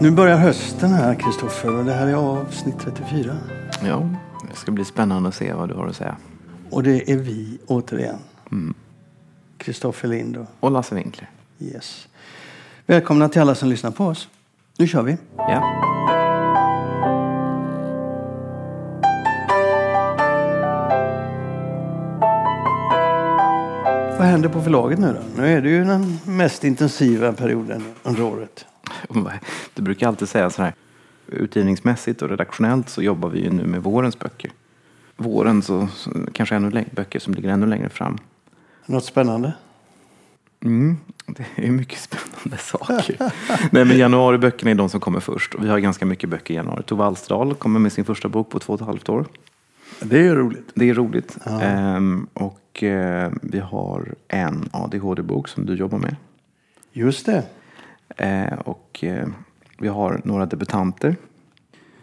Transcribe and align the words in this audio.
Nu 0.00 0.10
börjar 0.10 0.36
hösten 0.36 0.90
här, 0.92 1.14
Kristoffer, 1.14 1.76
och 1.76 1.84
det 1.84 1.92
här 1.92 2.06
är 2.06 2.14
avsnitt 2.14 2.74
34. 2.80 3.36
Ja, 3.84 4.08
det 4.50 4.56
ska 4.56 4.72
bli 4.72 4.84
spännande 4.84 5.28
att 5.28 5.34
se 5.34 5.52
vad 5.52 5.68
du 5.68 5.74
har 5.74 5.86
att 5.86 5.96
säga. 5.96 6.16
Och 6.70 6.82
det 6.82 7.10
är 7.12 7.16
vi 7.16 7.58
återigen. 7.66 8.18
Kristoffer 9.58 10.08
Lind 10.08 10.36
och 10.36 10.46
Och 10.60 10.70
Lasse 10.70 10.94
Winkler. 10.94 11.30
yes. 11.58 12.08
Välkomna 12.86 13.28
till 13.28 13.40
alla 13.40 13.54
som 13.54 13.68
lyssnar 13.68 13.90
på 13.90 14.06
oss. 14.06 14.28
Nu 14.78 14.86
kör 14.88 15.02
vi. 15.02 15.16
Ja. 15.36 15.84
Vad 24.18 24.26
händer 24.26 24.48
på 24.48 24.62
förlaget 24.62 24.98
nu 24.98 25.06
då? 25.12 25.42
Nu 25.42 25.48
är 25.56 25.60
det 25.62 25.68
ju 25.68 25.84
den 25.84 26.18
mest 26.24 26.64
intensiva 26.64 27.32
perioden 27.32 27.84
under 28.02 28.22
året. 28.22 28.66
Du 29.74 29.82
brukar 29.82 30.08
alltid 30.08 30.28
säga 30.28 30.50
så 30.50 30.62
här. 30.62 30.74
Utgivningsmässigt 31.26 32.22
och 32.22 32.28
redaktionellt 32.28 32.88
så 32.88 33.02
jobbar 33.02 33.28
vi 33.28 33.40
ju 33.44 33.50
nu 33.50 33.66
med 33.66 33.82
vårens 33.82 34.18
böcker. 34.18 34.50
Våren 35.16 35.62
så, 35.62 35.88
så 35.94 36.10
kanske 36.32 36.54
ännu 36.56 36.70
längre, 36.70 36.88
böcker 36.92 37.18
som 37.18 37.34
ligger 37.34 37.48
ännu 37.48 37.66
längre 37.66 37.88
fram. 37.88 38.18
Något 38.86 39.04
spännande? 39.04 39.52
Mm, 40.64 40.96
det 41.26 41.44
är 41.56 41.70
mycket 41.70 41.98
spännande 41.98 42.56
saker. 42.62 43.16
Nej, 43.70 43.84
men 43.84 43.98
januariböckerna 43.98 44.70
är 44.70 44.74
de 44.74 44.88
som 44.88 45.00
kommer 45.00 45.20
först. 45.20 45.54
Och 45.54 45.64
vi 45.64 45.68
har 45.68 45.78
ganska 45.78 46.06
mycket 46.06 46.30
böcker 46.30 46.54
i 46.54 46.56
januari. 46.56 46.82
Tove 46.82 47.04
Alsterdal 47.04 47.54
kommer 47.54 47.80
med 47.80 47.92
sin 47.92 48.04
första 48.04 48.28
bok 48.28 48.50
på 48.50 48.58
två 48.58 48.72
och 48.72 48.80
ett 48.80 48.86
halvt 48.86 49.08
år. 49.08 49.26
Det 50.00 50.26
är 50.26 50.34
roligt. 50.34 50.70
Det 50.74 50.90
är 50.90 50.94
roligt. 50.94 51.38
Ja. 51.44 51.60
Ehm, 51.62 52.26
och 52.34 52.82
eh, 52.82 53.32
vi 53.42 53.58
har 53.58 54.14
en 54.28 54.68
ADHD-bok 54.72 55.48
som 55.48 55.66
du 55.66 55.74
jobbar 55.74 55.98
med. 55.98 56.16
Just 56.92 57.26
det. 57.26 57.44
Eh, 58.16 58.58
och 58.58 59.04
eh, 59.04 59.28
vi 59.78 59.88
har 59.88 60.20
några 60.24 60.46
debutanter, 60.46 61.16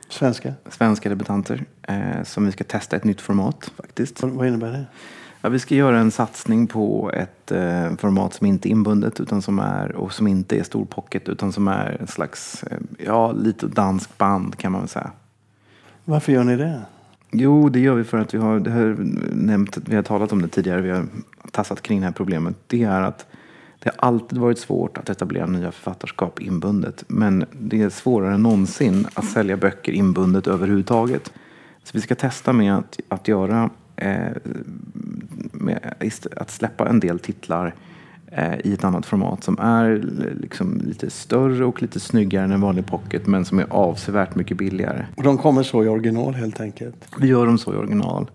Svenska. 0.09 0.53
svenska 0.70 1.09
debutanter, 1.09 1.66
eh, 1.81 2.23
som 2.23 2.45
vi 2.45 2.52
ska 2.52 2.64
testa 2.64 2.95
ett 2.95 3.03
nytt 3.03 3.22
format 3.22 3.72
faktiskt. 3.78 4.23
Vad 4.23 4.47
innebär 4.47 4.72
det? 4.72 4.86
Ja, 5.42 5.50
vi 5.50 5.59
ska 5.59 5.75
göra 5.75 6.00
en 6.00 6.12
satsning 6.12 6.67
på 6.67 7.12
ett 7.14 7.52
eh, 7.52 7.95
format 7.95 8.34
som 8.34 8.47
inte 8.47 8.70
är 8.70 8.72
inbundet 8.72 9.20
utan 9.20 9.42
som 9.42 9.59
är, 9.59 9.92
och 9.92 10.14
som 10.14 10.28
inte 10.28 10.59
är 10.59 10.64
stor 10.64 10.86
pocket 10.86 11.30
utan 11.30 11.52
som 11.52 11.67
är 11.67 11.97
en 12.00 12.08
slags, 12.08 12.64
eh, 12.64 12.78
ja, 12.97 13.31
lite 13.31 13.67
dansk 13.67 14.17
band 14.17 14.58
kan 14.58 14.72
man 14.72 14.81
väl 14.81 14.88
säga. 14.88 15.12
Varför 16.06 16.31
gör 16.31 16.44
ni 16.44 16.56
det? 16.56 16.81
Jo, 17.31 17.69
det 17.69 17.80
gör 17.80 17.95
vi 17.95 18.03
för 18.03 18.17
att 18.17 18.34
vi 18.34 18.38
har, 18.38 18.59
det 18.59 18.72
har 18.72 18.95
nämnt, 19.34 19.78
vi 19.78 19.95
har 19.95 20.03
talat 20.03 20.31
om 20.31 20.42
det 20.42 20.47
tidigare, 20.47 20.81
vi 20.81 20.90
har 20.90 21.06
tassat 21.52 21.81
kring 21.81 22.00
det 22.00 22.06
här 22.06 22.14
problemet. 22.14 22.56
Det 22.67 22.84
är 22.84 23.02
att 23.02 23.25
det 23.86 23.91
har 23.97 24.08
alltid 24.08 24.39
varit 24.39 24.59
svårt 24.59 24.97
att 24.97 25.09
etablera 25.09 25.45
nya 25.45 25.72
författarskap 25.72 26.41
inbundet. 26.41 27.03
Men 27.08 27.45
det 27.52 27.81
är 27.81 27.89
svårare 27.89 28.33
än 28.33 28.44
någonsin 28.44 29.08
att 29.14 29.25
sälja 29.25 29.58
böcker 29.58 29.91
inbundet 29.91 30.47
överhuvudtaget. 30.47 31.33
Så 31.83 31.91
vi 31.94 32.02
ska 32.02 32.16
testa 32.16 32.53
med 32.53 32.75
att, 32.75 33.00
att 33.08 33.28
göra, 33.28 33.69
eh, 33.95 34.31
med, 35.52 35.94
att 36.36 36.52
släppa 36.52 36.89
en 36.89 37.00
del 37.00 37.19
titlar 37.19 37.75
eh, 38.31 38.59
i 38.63 38.73
ett 38.73 38.83
annat 38.83 39.06
format 39.06 39.44
som 39.44 39.59
är 39.59 39.95
liksom 40.41 40.81
lite 40.86 41.09
större 41.09 41.66
och 41.66 41.81
lite 41.81 42.00
snyggare 42.00 42.44
än 42.44 42.52
en 42.52 42.61
vanlig 42.61 42.86
pocket 42.86 43.28
men 43.28 43.45
som 43.45 43.59
är 43.59 43.66
avsevärt 43.69 44.36
mycket 44.36 44.58
billigare. 44.58 45.06
Och 45.17 45.23
de 45.23 45.38
kommer 45.38 45.63
så 45.63 45.83
i 45.83 45.88
original 45.88 46.33
helt 46.33 46.61
enkelt. 46.61 47.08
Vi 47.19 47.28
gör 47.28 47.45
dem 47.45 47.58
så 47.58 47.73
i 47.73 47.78
original. 47.78 48.31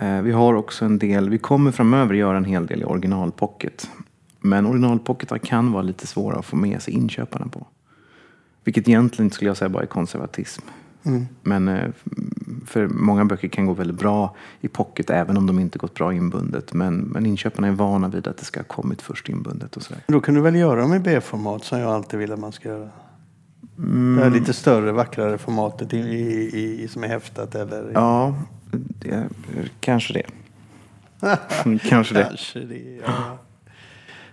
Eh, 0.00 0.22
vi 0.22 0.32
har 0.32 0.54
också 0.54 0.84
en 0.84 0.98
del, 0.98 1.30
vi 1.30 1.38
kommer 1.38 1.70
framöver 1.70 2.14
göra 2.14 2.36
en 2.36 2.44
hel 2.44 2.66
del 2.66 2.80
i 2.80 2.84
originalpocket. 2.84 3.88
Men 4.40 4.66
originalpocketar 4.66 5.38
kan 5.38 5.72
vara 5.72 5.82
lite 5.82 6.06
svåra 6.06 6.38
att 6.38 6.46
få 6.46 6.56
med 6.56 6.82
sig 6.82 6.94
inköparna 6.94 7.46
på. 7.46 7.66
Vilket 8.64 8.88
egentligen 8.88 9.30
skulle 9.30 9.50
jag 9.50 9.56
säga 9.56 9.68
bara 9.68 9.82
är 9.82 9.86
konservatism. 9.86 10.62
Mm. 11.02 11.26
Men 11.42 11.68
eh, 11.68 11.90
för 12.66 12.88
många 12.88 13.24
böcker 13.24 13.48
kan 13.48 13.66
gå 13.66 13.72
väldigt 13.72 13.98
bra 13.98 14.36
i 14.60 14.68
pocket 14.68 15.10
även 15.10 15.36
om 15.36 15.46
de 15.46 15.58
inte 15.58 15.78
gått 15.78 15.94
bra 15.94 16.14
inbundet. 16.14 16.72
Men, 16.72 16.96
men 16.96 17.26
inköparna 17.26 17.68
är 17.68 17.72
vana 17.72 18.08
vid 18.08 18.28
att 18.28 18.36
det 18.36 18.44
ska 18.44 18.60
ha 18.60 18.64
kommit 18.64 19.02
först 19.02 19.28
inbundet 19.28 19.76
och 19.76 19.82
sådär. 19.82 20.02
Då 20.06 20.20
kan 20.20 20.34
du 20.34 20.40
väl 20.40 20.54
göra 20.54 20.80
dem 20.80 20.94
i 20.94 20.98
B-format 20.98 21.64
som 21.64 21.78
jag 21.78 21.90
alltid 21.90 22.18
vill 22.18 22.32
att 22.32 22.38
man 22.38 22.52
ska 22.52 22.68
göra. 22.68 22.88
Det 23.76 24.22
här 24.22 24.30
lite 24.30 24.52
större, 24.52 24.92
vackrare 24.92 25.38
formatet 25.38 25.94
i, 25.94 25.98
i, 25.98 26.82
i, 26.82 26.88
som 26.88 27.04
är 27.04 27.08
häftat 27.08 27.54
eller? 27.54 27.90
Ja, 27.94 28.34
det, 28.72 29.28
kanske 29.80 30.12
det. 30.12 30.26
kanske 31.88 32.14
det. 32.14 32.24
Kanske 32.24 32.58
det, 32.58 33.00
ja. 33.06 33.38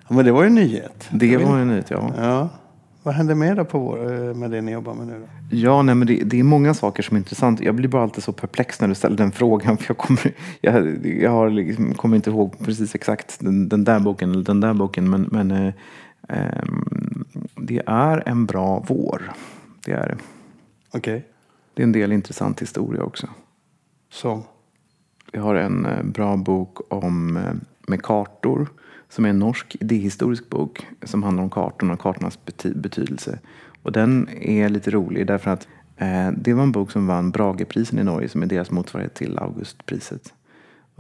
Ja. 0.07 0.16
Men 0.16 0.25
det 0.25 0.31
var 0.31 0.44
ju 0.44 0.47
en 0.47 0.56
nyhet. 0.56 1.09
Det 1.12 1.28
Jag 1.28 1.40
var 1.40 1.57
en 1.57 1.68
nyhet, 1.68 1.90
ja. 1.90 2.13
Ja. 2.18 2.50
Vad 3.03 3.16
händer 3.16 3.35
mer 3.35 3.56
då 3.56 3.66
på 3.66 3.79
vår, 3.79 4.13
eh, 4.13 4.34
med 4.34 4.51
det 4.51 4.62
ni 4.62 4.72
jobbar 4.72 4.94
med 4.94 5.07
nu 5.07 5.19
då? 5.19 5.56
Ja, 5.57 5.81
nej, 5.81 5.95
men 5.95 6.07
det, 6.07 6.23
det 6.23 6.40
är 6.40 6.44
många 6.44 6.73
saker 6.73 7.03
som 7.03 7.16
är 7.16 7.19
intressant. 7.19 7.62
Jag 7.62 7.75
blir 7.75 7.90
bara 7.90 8.03
alltid 8.03 8.23
så 8.23 8.31
perplex 8.31 8.81
när 8.81 8.88
du 8.88 8.95
ställer 8.95 9.18
den 9.18 9.31
frågan. 9.31 9.78
För 9.78 9.85
jag 9.90 9.97
kommer, 9.97 10.34
jag, 10.62 11.06
jag 11.06 11.31
har 11.31 11.50
liksom, 11.50 11.94
kommer 11.94 12.16
inte 12.16 12.29
ihåg 12.29 12.59
precis 12.59 12.95
exakt 12.95 13.40
den, 13.40 13.69
den 13.69 13.84
där 13.84 14.00
boken 14.00 14.31
eller 14.31 14.44
den 14.44 14.59
där 14.59 14.73
boken. 14.73 15.09
Men, 15.09 15.22
men 15.31 15.51
eh, 15.51 15.73
ehm, 16.29 17.25
det 17.56 17.81
är 17.85 18.24
en 18.25 18.45
bra 18.45 18.84
vår. 18.88 19.31
Det 19.85 19.91
är 19.91 20.07
det. 20.07 20.18
Okej. 20.91 21.25
Det 21.74 21.81
är 21.81 21.84
en 21.84 21.91
del 21.91 22.12
intressant 22.12 22.62
historia 22.62 23.03
också. 23.03 23.28
Som? 24.12 24.44
Vi 25.31 25.39
har 25.39 25.56
en 25.56 25.85
eh, 25.85 26.03
bra 26.03 26.38
bok 26.38 26.94
om 26.94 27.38
eh, 27.38 27.53
med 27.88 28.01
kartor. 28.01 28.68
Som 29.09 29.25
är 29.25 29.29
en 29.29 29.40
norsk 29.40 29.75
idéhistorisk 29.79 30.50
bok. 30.50 30.88
Som 31.03 31.23
handlar 31.23 31.44
om 31.44 31.50
kartorna 31.50 31.94
och 31.94 32.00
kartornas 32.00 32.40
bety- 32.45 32.78
betydelse. 32.78 33.40
Och 33.84 33.91
den 33.91 34.29
är 34.41 34.69
lite 34.69 34.91
rolig 34.91 35.28
därför 35.28 35.51
att 35.51 35.68
eh, 35.97 36.31
det 36.38 36.53
var 36.53 36.63
en 36.63 36.72
bok 36.72 36.91
som 36.91 37.07
vann 37.07 37.31
Brageprisen 37.31 38.00
i 38.00 38.03
Norge. 38.03 38.29
Som 38.29 38.44
är 38.44 38.47
deras 38.47 38.72
motsvarighet 38.72 39.13
till 39.13 39.38
Augustpriset. 39.40 40.34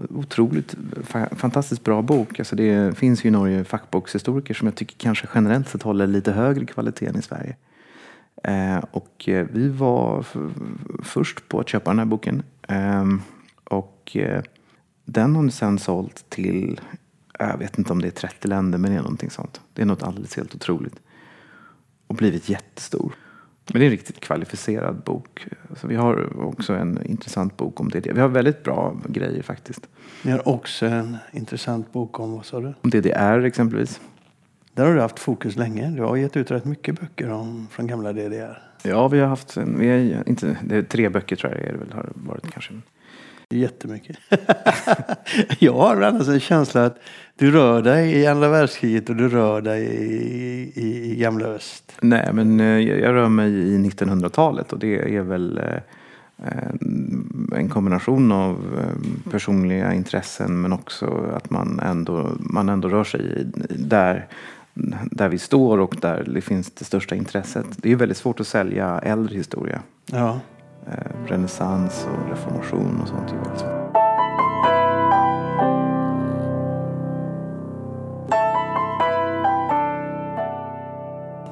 Otroligt 0.09 0.75
fa- 0.95 1.35
fantastiskt 1.35 1.83
bra 1.83 2.01
bok. 2.01 2.39
Alltså 2.39 2.55
det 2.55 2.97
finns 2.97 3.25
ju 3.25 3.27
i 3.27 3.31
Norge 3.31 3.63
fackbokshistoriker 3.63 4.53
som 4.53 4.67
jag 4.67 4.75
tycker 4.75 4.97
kanske 4.97 5.27
generellt 5.35 5.69
sett 5.69 5.83
håller 5.83 6.07
lite 6.07 6.31
högre 6.31 6.65
kvalitet 6.65 7.05
än 7.05 7.15
i 7.15 7.21
Sverige. 7.21 7.55
Eh, 8.43 8.77
och 8.91 9.29
eh, 9.29 9.47
vi 9.51 9.69
var 9.69 10.25
först 11.03 11.49
på 11.49 11.59
att 11.59 11.69
köpa 11.69 11.89
den 11.91 11.99
här 11.99 12.05
boken. 12.05 12.43
Ehm, 12.67 13.21
och 13.63 14.17
eh, 14.17 14.43
den 15.05 15.35
har 15.35 15.43
nu 15.43 15.51
sen 15.51 15.79
sålt 15.79 16.25
till, 16.29 16.81
jag 17.39 17.57
vet 17.57 17.77
inte 17.77 17.93
om 17.93 18.01
det 18.01 18.07
är 18.07 18.11
30 18.11 18.47
länder, 18.47 18.77
men 18.77 18.91
det 18.91 18.97
är 18.97 19.01
någonting 19.01 19.29
sånt. 19.29 19.61
Det 19.73 19.81
är 19.81 19.85
något 19.85 20.03
alldeles 20.03 20.35
helt 20.35 20.55
otroligt. 20.55 20.95
Och 22.07 22.15
blivit 22.15 22.49
jättestor. 22.49 23.13
Men 23.73 23.79
det 23.79 23.85
är 23.85 23.87
en 23.87 23.91
riktigt 23.91 24.19
kvalificerad 24.19 24.95
bok. 25.05 25.47
Så 25.75 25.87
vi 25.87 25.95
har 25.95 26.39
också 26.43 26.73
en 26.73 27.05
intressant 27.05 27.57
bok 27.57 27.79
om 27.79 27.89
det. 27.89 28.11
Vi 28.13 28.19
har 28.19 28.27
väldigt 28.27 28.63
bra 28.63 28.97
grejer 29.07 29.41
faktiskt. 29.43 29.87
Ni 30.23 30.31
har 30.31 30.47
också 30.47 30.85
en 30.85 31.17
intressant 31.31 31.93
bok 31.93 32.19
om, 32.19 32.31
vad 32.31 32.45
sa 32.45 32.59
du? 32.59 32.73
Om 32.81 32.89
DDR 32.89 33.45
exempelvis. 33.45 34.01
Där 34.73 34.85
har 34.85 34.93
du 34.93 35.01
haft 35.01 35.19
fokus 35.19 35.55
länge. 35.55 35.89
Du 35.89 36.01
har 36.01 36.15
gett 36.15 36.37
ut 36.37 36.51
rätt 36.51 36.65
mycket 36.65 36.99
böcker 36.99 37.29
om, 37.29 37.67
från 37.71 37.87
gamla 37.87 38.13
DDR. 38.13 38.63
Ja, 38.83 39.07
vi 39.07 39.19
har 39.19 39.27
haft 39.27 39.57
en, 39.57 39.79
vi 39.79 39.87
är 39.87 40.29
inte, 40.29 40.57
det 40.63 40.75
är 40.75 40.83
tre 40.83 41.09
böcker 41.09 41.35
tror 41.35 41.53
jag 41.53 41.61
det 41.61 41.67
är 41.67 41.71
det 41.71 41.77
väl, 41.77 41.91
har 41.93 42.09
varit 42.13 42.51
kanske. 42.51 42.73
Jättemycket. 43.49 44.17
jag 45.59 45.73
har 45.73 46.01
annars 46.01 46.27
en 46.27 46.39
känsla 46.39 46.85
att 46.85 46.97
du 47.35 47.51
rör 47.51 47.81
dig 47.81 48.11
i 48.11 48.27
andra 48.27 48.49
världskriget 48.49 49.09
och 49.09 49.15
du 49.15 49.29
rör 49.29 49.61
dig 49.61 49.85
i, 49.85 50.71
i, 50.75 51.11
i 51.11 51.15
gamla 51.15 51.45
öst. 51.45 51.93
Nej, 52.01 52.29
men 52.33 52.59
eh, 52.59 52.79
jag 52.79 53.13
rör 53.13 53.29
mig 53.29 53.51
i 53.51 53.77
1900-talet 53.77 54.73
och 54.73 54.79
det 54.79 55.15
är 55.15 55.21
väl 55.21 55.57
eh, 55.57 55.81
en 57.55 57.69
kombination 57.69 58.31
av 58.31 58.55
eh, 58.79 59.31
personliga 59.31 59.93
intressen 59.93 60.61
men 60.61 60.73
också 60.73 61.31
att 61.35 61.49
man 61.49 61.79
ändå, 61.79 62.31
man 62.39 62.69
ändå 62.69 62.89
rör 62.89 63.03
sig 63.03 63.47
där, 63.69 64.27
där 65.11 65.29
vi 65.29 65.37
står 65.37 65.77
och 65.77 65.95
där 66.01 66.23
det 66.33 66.41
finns 66.41 66.71
det 66.71 66.85
största 66.85 67.15
intresset. 67.15 67.65
Det 67.77 67.91
är 67.91 67.95
väldigt 67.95 68.17
svårt 68.17 68.39
att 68.39 68.47
sälja 68.47 68.99
äldre 68.99 69.35
historia. 69.35 69.81
Ja. 70.05 70.39
Eh, 70.91 71.29
renässans 71.29 72.07
och 72.11 72.29
reformation 72.29 73.01
och 73.01 73.07
sånt. 73.07 73.33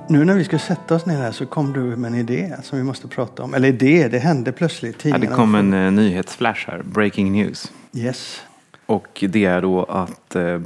Nu 0.09 0.25
när 0.25 0.35
vi 0.35 0.43
ska 0.43 0.59
sätta 0.59 0.95
oss 0.95 1.05
ner 1.05 1.17
här 1.17 1.31
så 1.31 1.45
kom 1.45 1.73
du 1.73 1.79
med 1.79 2.07
en 2.07 2.15
idé 2.15 2.55
som 2.63 2.77
vi 2.77 2.83
måste 2.83 3.07
prata 3.07 3.43
om. 3.43 3.53
Eller 3.53 3.69
idé, 3.69 4.07
det 4.07 4.19
hände 4.19 4.51
plötsligt. 4.51 4.95
Ja, 4.95 5.01
Tidningarna 5.01 5.29
det 5.29 5.35
kom 5.35 5.55
en 5.55 5.73
eh, 5.73 5.91
nyhetsflash 5.91 6.67
här, 6.67 6.81
breaking 6.83 7.31
news. 7.31 7.71
Yes. 7.93 8.41
Och 8.85 9.23
det 9.29 9.45
är 9.45 9.61
då 9.61 9.83
att 9.83 10.35
eh, 10.35 10.57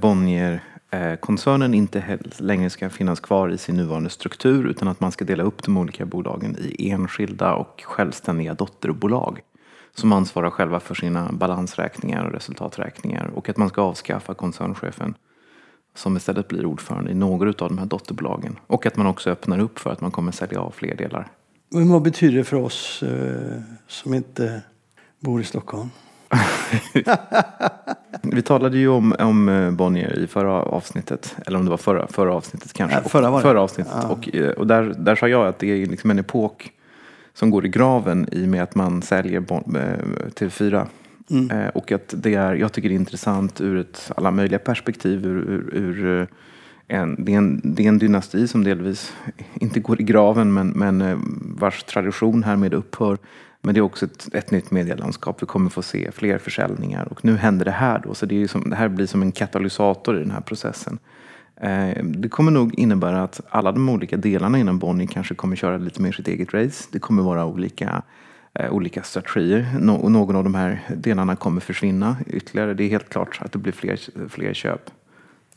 Eh, 0.91 1.15
koncernen 1.15 1.74
inte 1.74 2.19
längre 2.38 2.69
ska 2.69 2.89
finnas 2.89 3.19
kvar 3.19 3.50
i 3.50 3.57
sin 3.57 3.77
nuvarande 3.77 4.09
struktur 4.09 4.68
utan 4.68 4.88
att 4.88 5.00
man 5.00 5.12
ska 5.12 5.25
dela 5.25 5.44
upp 5.44 5.63
de 5.63 5.77
olika 5.77 6.06
bolagen 6.06 6.56
i 6.59 6.89
enskilda 6.89 7.53
och 7.53 7.81
självständiga 7.86 8.53
dotterbolag 8.53 9.41
som 9.95 10.12
ansvarar 10.12 10.50
själva 10.50 10.80
för 10.80 10.95
sina 10.95 11.31
balansräkningar 11.31 12.25
och 12.25 12.31
resultaträkningar 12.31 13.31
och 13.36 13.50
att 13.50 13.57
man 13.57 13.69
ska 13.69 13.81
avskaffa 13.81 14.33
koncernchefen 14.33 15.13
som 15.95 16.18
istället 16.18 16.47
blir 16.47 16.65
ordförande 16.65 17.12
i 17.12 17.15
några 17.15 17.50
av 17.50 17.69
de 17.69 17.77
här 17.77 17.86
dotterbolagen 17.86 18.59
och 18.68 18.86
att 18.86 18.97
man 18.97 19.07
också 19.07 19.30
öppnar 19.30 19.59
upp 19.59 19.80
för 19.80 19.89
att 19.89 20.01
man 20.01 20.12
kommer 20.12 20.31
sälja 20.31 20.59
av 20.59 20.71
fler 20.71 20.95
delar 20.95 21.27
Men 21.69 21.89
vad 21.89 22.01
betyder 22.01 22.38
det 22.38 22.44
för 22.44 22.57
oss 22.57 23.03
eh, 23.03 23.62
som 23.88 24.13
inte 24.13 24.62
bor 25.19 25.41
i 25.41 25.44
Stockholm? 25.44 25.89
Vi 28.21 28.41
talade 28.41 28.77
ju 28.77 28.87
om, 28.87 29.15
om 29.19 29.49
eh, 29.49 29.71
Bonnier 29.71 30.19
i 30.19 30.27
förra 30.27 30.53
avsnittet. 30.53 31.35
Eller 31.45 31.59
om 31.59 31.65
det 31.65 31.71
var 31.71 31.77
förra, 31.77 32.07
förra 32.07 32.33
avsnittet 32.33 32.73
kanske. 32.73 32.97
Ja, 33.03 33.09
förra 33.09 33.41
förra 33.41 33.61
avsnittet. 33.61 33.93
Ja. 33.95 34.07
Och, 34.07 34.35
eh, 34.35 34.49
och 34.49 34.67
där, 34.67 34.93
där 34.97 35.15
sa 35.15 35.27
jag 35.27 35.47
att 35.47 35.59
det 35.59 35.67
är 35.67 35.85
liksom 35.85 36.11
en 36.11 36.19
epok 36.19 36.71
som 37.33 37.49
går 37.49 37.65
i 37.65 37.69
graven 37.69 38.27
i 38.31 38.45
och 38.45 38.49
med 38.49 38.63
att 38.63 38.75
man 38.75 39.01
säljer 39.01 39.39
bon, 39.39 39.75
eh, 39.75 40.05
TV4. 40.35 40.85
Mm. 41.29 41.69
Och 41.73 41.91
att 41.91 42.13
det 42.17 42.35
är, 42.35 42.53
jag 42.53 42.71
tycker 42.73 42.89
det 42.89 42.95
är 42.95 42.99
intressant 42.99 43.61
ur 43.61 43.77
ett, 43.77 44.11
alla 44.17 44.31
möjliga 44.31 44.59
perspektiv. 44.59 45.25
Ur, 45.25 45.37
ur, 45.37 45.69
ur, 45.73 46.27
en, 46.87 47.25
det, 47.25 47.33
är 47.33 47.37
en, 47.37 47.61
det 47.63 47.83
är 47.83 47.87
en 47.87 47.97
dynasti 47.97 48.47
som 48.47 48.63
delvis 48.63 49.13
inte 49.53 49.79
går 49.79 50.01
i 50.01 50.03
graven 50.03 50.53
men, 50.53 50.67
men 50.67 51.19
vars 51.59 51.83
tradition 51.83 52.43
härmed 52.43 52.73
upphör. 52.73 53.17
Men 53.61 53.73
det 53.73 53.79
är 53.79 53.81
också 53.81 54.06
ett, 54.06 54.29
ett 54.33 54.51
nytt 54.51 54.71
medielandskap. 54.71 55.41
Vi 55.41 55.45
kommer 55.45 55.69
få 55.69 55.81
se 55.81 56.11
fler 56.11 56.38
försäljningar 56.38 57.06
och 57.11 57.25
nu 57.25 57.35
händer 57.35 57.65
det 57.65 57.71
här 57.71 58.01
då. 58.03 58.13
Så 58.13 58.25
det, 58.25 58.35
är 58.35 58.39
ju 58.39 58.47
som, 58.47 58.69
det 58.69 58.75
här 58.75 58.88
blir 58.88 59.06
som 59.06 59.21
en 59.21 59.31
katalysator 59.31 60.17
i 60.17 60.19
den 60.19 60.31
här 60.31 60.41
processen. 60.41 61.00
Eh, 61.61 62.03
det 62.03 62.29
kommer 62.29 62.51
nog 62.51 62.79
innebära 62.79 63.23
att 63.23 63.41
alla 63.50 63.71
de 63.71 63.89
olika 63.89 64.17
delarna 64.17 64.59
inom 64.59 64.79
Bonnier 64.79 65.07
kanske 65.07 65.35
kommer 65.35 65.56
köra 65.56 65.77
lite 65.77 66.01
mer 66.01 66.11
sitt 66.11 66.27
eget 66.27 66.53
race. 66.53 66.89
Det 66.91 67.00
kommer 67.00 67.23
vara 67.23 67.45
olika, 67.45 68.01
eh, 68.53 68.71
olika 68.71 69.03
strategier. 69.03 69.77
Någon 69.79 70.35
av 70.35 70.44
de 70.44 70.55
här 70.55 70.81
delarna 70.97 71.35
kommer 71.35 71.62
försvinna 71.62 72.17
ytterligare. 72.27 72.73
Det 72.73 72.83
är 72.83 72.89
helt 72.89 73.09
klart 73.09 73.39
att 73.41 73.51
det 73.51 73.59
blir 73.59 73.73
fler, 73.73 74.29
fler 74.29 74.53
köp 74.53 74.91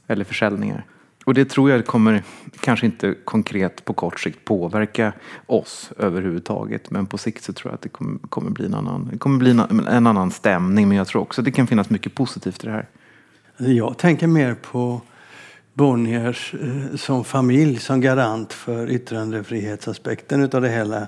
eller 0.06 0.24
försäljningar. 0.24 0.84
Och 1.24 1.34
det 1.34 1.44
tror 1.44 1.70
jag 1.70 1.86
kommer 1.86 2.22
kanske 2.60 2.86
inte 2.86 3.14
konkret 3.24 3.84
på 3.84 3.92
kort 3.92 4.20
sikt 4.20 4.44
påverka 4.44 5.12
oss 5.46 5.90
överhuvudtaget. 5.98 6.90
Men 6.90 7.06
på 7.06 7.18
sikt 7.18 7.44
så 7.44 7.52
tror 7.52 7.70
jag 7.70 7.74
att 7.74 7.82
det 7.82 7.88
kommer, 7.88 8.18
kommer 8.18 8.50
bli 8.50 8.66
en 8.66 8.74
annan, 8.74 9.18
kommer 9.18 9.38
bli 9.38 9.50
en, 9.50 9.86
en 9.88 10.06
annan 10.06 10.30
stämning. 10.30 10.88
Men 10.88 10.96
jag 10.96 11.06
tror 11.06 11.22
också 11.22 11.40
att 11.40 11.44
det 11.44 11.50
kan 11.50 11.66
finnas 11.66 11.90
mycket 11.90 12.14
positivt 12.14 12.64
i 12.64 12.66
det 12.66 12.72
här. 12.72 12.88
Jag 13.56 13.98
tänker 13.98 14.26
mer 14.26 14.54
på 14.54 15.00
Bonniers 15.74 16.54
eh, 16.54 16.96
som 16.96 17.24
familj, 17.24 17.78
som 17.78 18.00
garant 18.00 18.52
för 18.52 18.90
yttrandefrihetsaspekten 18.90 20.42
utav 20.42 20.62
det 20.62 20.68
hela 20.68 21.06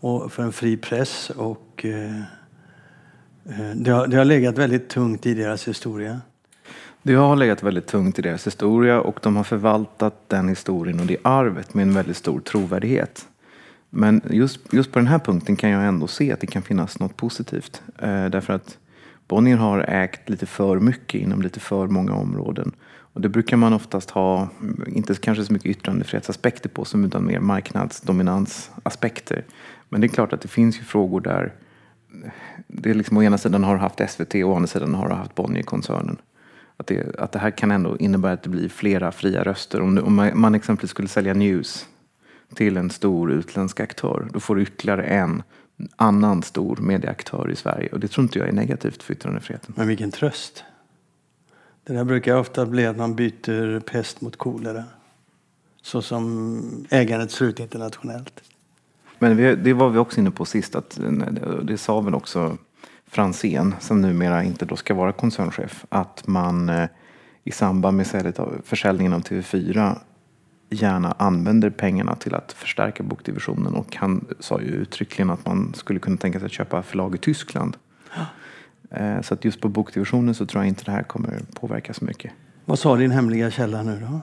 och 0.00 0.32
för 0.32 0.42
en 0.42 0.52
fri 0.52 0.76
press. 0.76 1.30
Och, 1.30 1.84
eh, 1.84 2.20
eh 3.44 3.70
det, 3.74 3.90
har, 3.90 4.06
det 4.06 4.16
har 4.16 4.24
legat 4.24 4.58
väldigt 4.58 4.88
tungt 4.88 5.26
i 5.26 5.34
deras 5.34 5.68
historia. 5.68 6.20
Det 7.06 7.14
har 7.14 7.36
legat 7.36 7.62
väldigt 7.62 7.86
tungt 7.86 8.18
i 8.18 8.22
deras 8.22 8.46
historia 8.46 9.00
och 9.00 9.18
de 9.22 9.36
har 9.36 9.44
förvaltat 9.44 10.28
den 10.28 10.48
historien 10.48 11.00
och 11.00 11.06
det 11.06 11.16
arvet 11.22 11.74
med 11.74 11.82
en 11.82 11.94
väldigt 11.94 12.16
stor 12.16 12.40
trovärdighet. 12.40 13.26
Men 13.90 14.20
just, 14.30 14.72
just 14.72 14.92
på 14.92 14.98
den 14.98 15.08
här 15.08 15.18
punkten 15.18 15.56
kan 15.56 15.70
jag 15.70 15.86
ändå 15.86 16.06
se 16.06 16.32
att 16.32 16.40
det 16.40 16.46
kan 16.46 16.62
finnas 16.62 16.98
något 16.98 17.16
positivt. 17.16 17.82
Eh, 17.98 18.26
därför 18.26 18.52
att 18.52 18.78
Bonnier 19.28 19.56
har 19.56 19.78
ägt 19.78 20.28
lite 20.28 20.46
för 20.46 20.80
mycket 20.80 21.20
inom 21.20 21.42
lite 21.42 21.60
för 21.60 21.86
många 21.86 22.14
områden. 22.14 22.72
Och 22.88 23.20
det 23.20 23.28
brukar 23.28 23.56
man 23.56 23.72
oftast 23.72 24.10
ha, 24.10 24.48
inte 24.86 25.14
kanske 25.14 25.44
så 25.44 25.52
mycket 25.52 25.70
yttrandefrihetsaspekter 25.70 26.68
på 26.68 26.84
som 26.84 27.04
utan 27.04 27.26
mer 27.26 27.40
marknadsdominansaspekter. 27.40 29.44
Men 29.88 30.00
det 30.00 30.06
är 30.06 30.08
klart 30.08 30.32
att 30.32 30.40
det 30.40 30.48
finns 30.48 30.80
ju 30.80 30.84
frågor 30.84 31.20
där 31.20 31.52
eh, 32.24 32.30
det 32.66 32.90
är 32.90 32.94
liksom 32.94 33.16
å 33.16 33.22
ena 33.22 33.38
sidan 33.38 33.64
har 33.64 33.74
du 33.74 33.80
haft 33.80 34.10
SVT 34.10 34.34
och 34.34 34.50
å 34.50 34.54
andra 34.54 34.66
sidan 34.66 34.94
har 34.94 35.08
du 35.08 35.14
haft 35.14 35.34
Bonnier-koncernen. 35.34 36.18
Att 36.76 36.86
det, 36.86 37.16
att 37.18 37.32
det 37.32 37.38
här 37.38 37.50
kan 37.50 37.70
ändå 37.70 37.96
innebära 37.96 38.32
att 38.32 38.42
det 38.42 38.48
blir 38.48 38.68
flera 38.68 39.12
fria 39.12 39.42
röster. 39.42 39.80
Om, 39.80 39.94
du, 39.94 40.02
om 40.02 40.30
man, 40.34 40.54
exempelvis 40.54 40.90
skulle 40.90 41.08
sälja 41.08 41.34
news 41.34 41.86
till 42.54 42.76
en 42.76 42.90
stor 42.90 43.32
utländsk 43.32 43.80
aktör, 43.80 44.28
då 44.32 44.40
får 44.40 44.56
du 44.56 44.62
ytterligare 44.62 45.02
en 45.02 45.42
annan 45.96 46.42
stor 46.42 46.76
medieaktör 46.76 47.50
i 47.50 47.56
Sverige. 47.56 47.88
Och 47.92 48.00
det 48.00 48.08
tror 48.08 48.22
inte 48.22 48.38
jag 48.38 48.48
är 48.48 48.52
negativt 48.52 49.02
för 49.02 49.12
yttrandefriheten. 49.12 49.74
Men 49.76 49.88
vilken 49.88 50.10
tröst. 50.10 50.64
Det 51.84 51.92
där 51.92 52.04
brukar 52.04 52.36
ofta 52.36 52.66
bli 52.66 52.86
att 52.86 52.96
man 52.96 53.14
byter 53.14 53.80
pest 53.80 54.20
mot 54.20 54.36
kolera. 54.36 54.84
Så 55.82 56.02
som 56.02 56.86
ägandet 56.90 57.30
ser 57.30 57.44
ut 57.44 57.60
internationellt. 57.60 58.42
Men 59.18 59.36
det 59.36 59.72
var 59.72 59.90
vi 59.90 59.98
också 59.98 60.20
inne 60.20 60.30
på 60.30 60.44
sist, 60.44 60.76
att 60.76 61.00
det 61.62 61.78
sa 61.78 62.00
väl 62.00 62.14
också 62.14 62.58
Fransén, 63.08 63.74
som 63.80 64.00
numera 64.00 64.44
inte 64.44 64.64
då 64.64 64.76
ska 64.76 64.94
vara 64.94 65.12
koncernchef, 65.12 65.84
att 65.88 66.26
man 66.26 66.68
eh, 66.68 66.88
i 67.44 67.50
samband 67.50 67.96
med 67.96 68.06
försäljningen 68.64 69.12
av 69.12 69.20
TV4 69.22 69.98
gärna 70.70 71.14
använder 71.18 71.70
pengarna 71.70 72.16
till 72.16 72.34
att 72.34 72.52
förstärka 72.52 73.02
bokdivisionen. 73.02 73.74
Och 73.74 73.96
han 73.96 74.24
sa 74.40 74.60
ju 74.60 74.66
uttryckligen 74.66 75.30
att 75.30 75.46
man 75.46 75.74
skulle 75.74 75.98
kunna 76.00 76.16
tänka 76.16 76.38
sig 76.38 76.46
att 76.46 76.52
köpa 76.52 76.82
förlag 76.82 77.14
i 77.14 77.18
Tyskland. 77.18 77.76
Eh, 78.90 79.20
Så 79.20 79.34
att 79.34 79.44
just 79.44 79.60
på 79.60 79.68
bokdivisionen 79.68 80.34
så 80.34 80.46
tror 80.46 80.62
jag 80.62 80.68
inte 80.68 80.84
det 80.84 80.90
här 80.90 81.02
kommer 81.02 81.40
påverka 81.60 81.94
så 81.94 82.04
mycket. 82.04 82.32
Vad 82.64 82.78
sa 82.78 82.96
din 82.96 83.10
hemliga 83.10 83.50
källa 83.50 83.82
nu 83.82 84.06
då? 84.10 84.20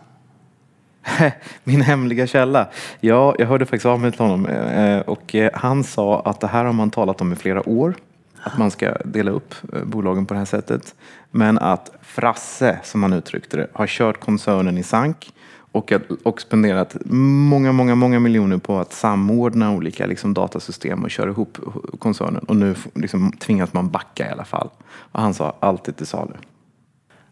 Min 1.63 1.81
hemliga 1.81 2.27
källa. 2.27 2.69
Ja, 2.99 3.35
jag 3.39 3.47
hörde 3.47 3.65
faktiskt 3.65 3.85
av 3.85 3.99
mig 3.99 4.11
till 4.11 4.21
honom 4.21 4.45
eh, 4.45 4.99
och 4.99 5.35
han 5.53 5.83
sa 5.83 6.21
att 6.21 6.39
det 6.39 6.47
här 6.47 6.65
har 6.65 6.73
man 6.73 6.91
talat 6.91 7.21
om 7.21 7.33
i 7.33 7.35
flera 7.35 7.69
år. 7.69 7.95
Att 8.43 8.57
man 8.57 8.71
ska 8.71 8.93
dela 9.05 9.31
upp 9.31 9.55
eh, 9.73 9.83
bolagen 9.83 10.25
på 10.25 10.33
det 10.33 10.37
här 10.37 10.45
sättet. 10.45 10.95
Men 11.31 11.59
att 11.59 11.91
Frasse, 12.01 12.79
som 12.83 13.03
han 13.03 13.13
uttryckte 13.13 13.57
det, 13.57 13.67
har 13.73 13.87
kört 13.87 14.19
koncernen 14.19 14.77
i 14.77 14.83
sank 14.83 15.33
och, 15.71 15.93
och 16.23 16.41
spenderat 16.41 16.97
många, 17.05 17.71
många, 17.71 17.95
många 17.95 18.19
miljoner 18.19 18.57
på 18.57 18.79
att 18.79 18.93
samordna 18.93 19.71
olika 19.71 20.05
liksom, 20.05 20.33
datasystem 20.33 21.03
och 21.03 21.11
köra 21.11 21.29
ihop 21.29 21.57
koncernen. 21.99 22.43
Och 22.43 22.55
nu 22.55 22.75
liksom, 22.93 23.31
tvingas 23.31 23.73
man 23.73 23.89
backa 23.89 24.27
i 24.27 24.31
alla 24.31 24.45
fall. 24.45 24.69
Och 24.85 25.21
han 25.21 25.33
sa 25.33 25.55
allt 25.59 25.87
är 25.87 25.91
till 25.91 26.07
salu. 26.07 26.33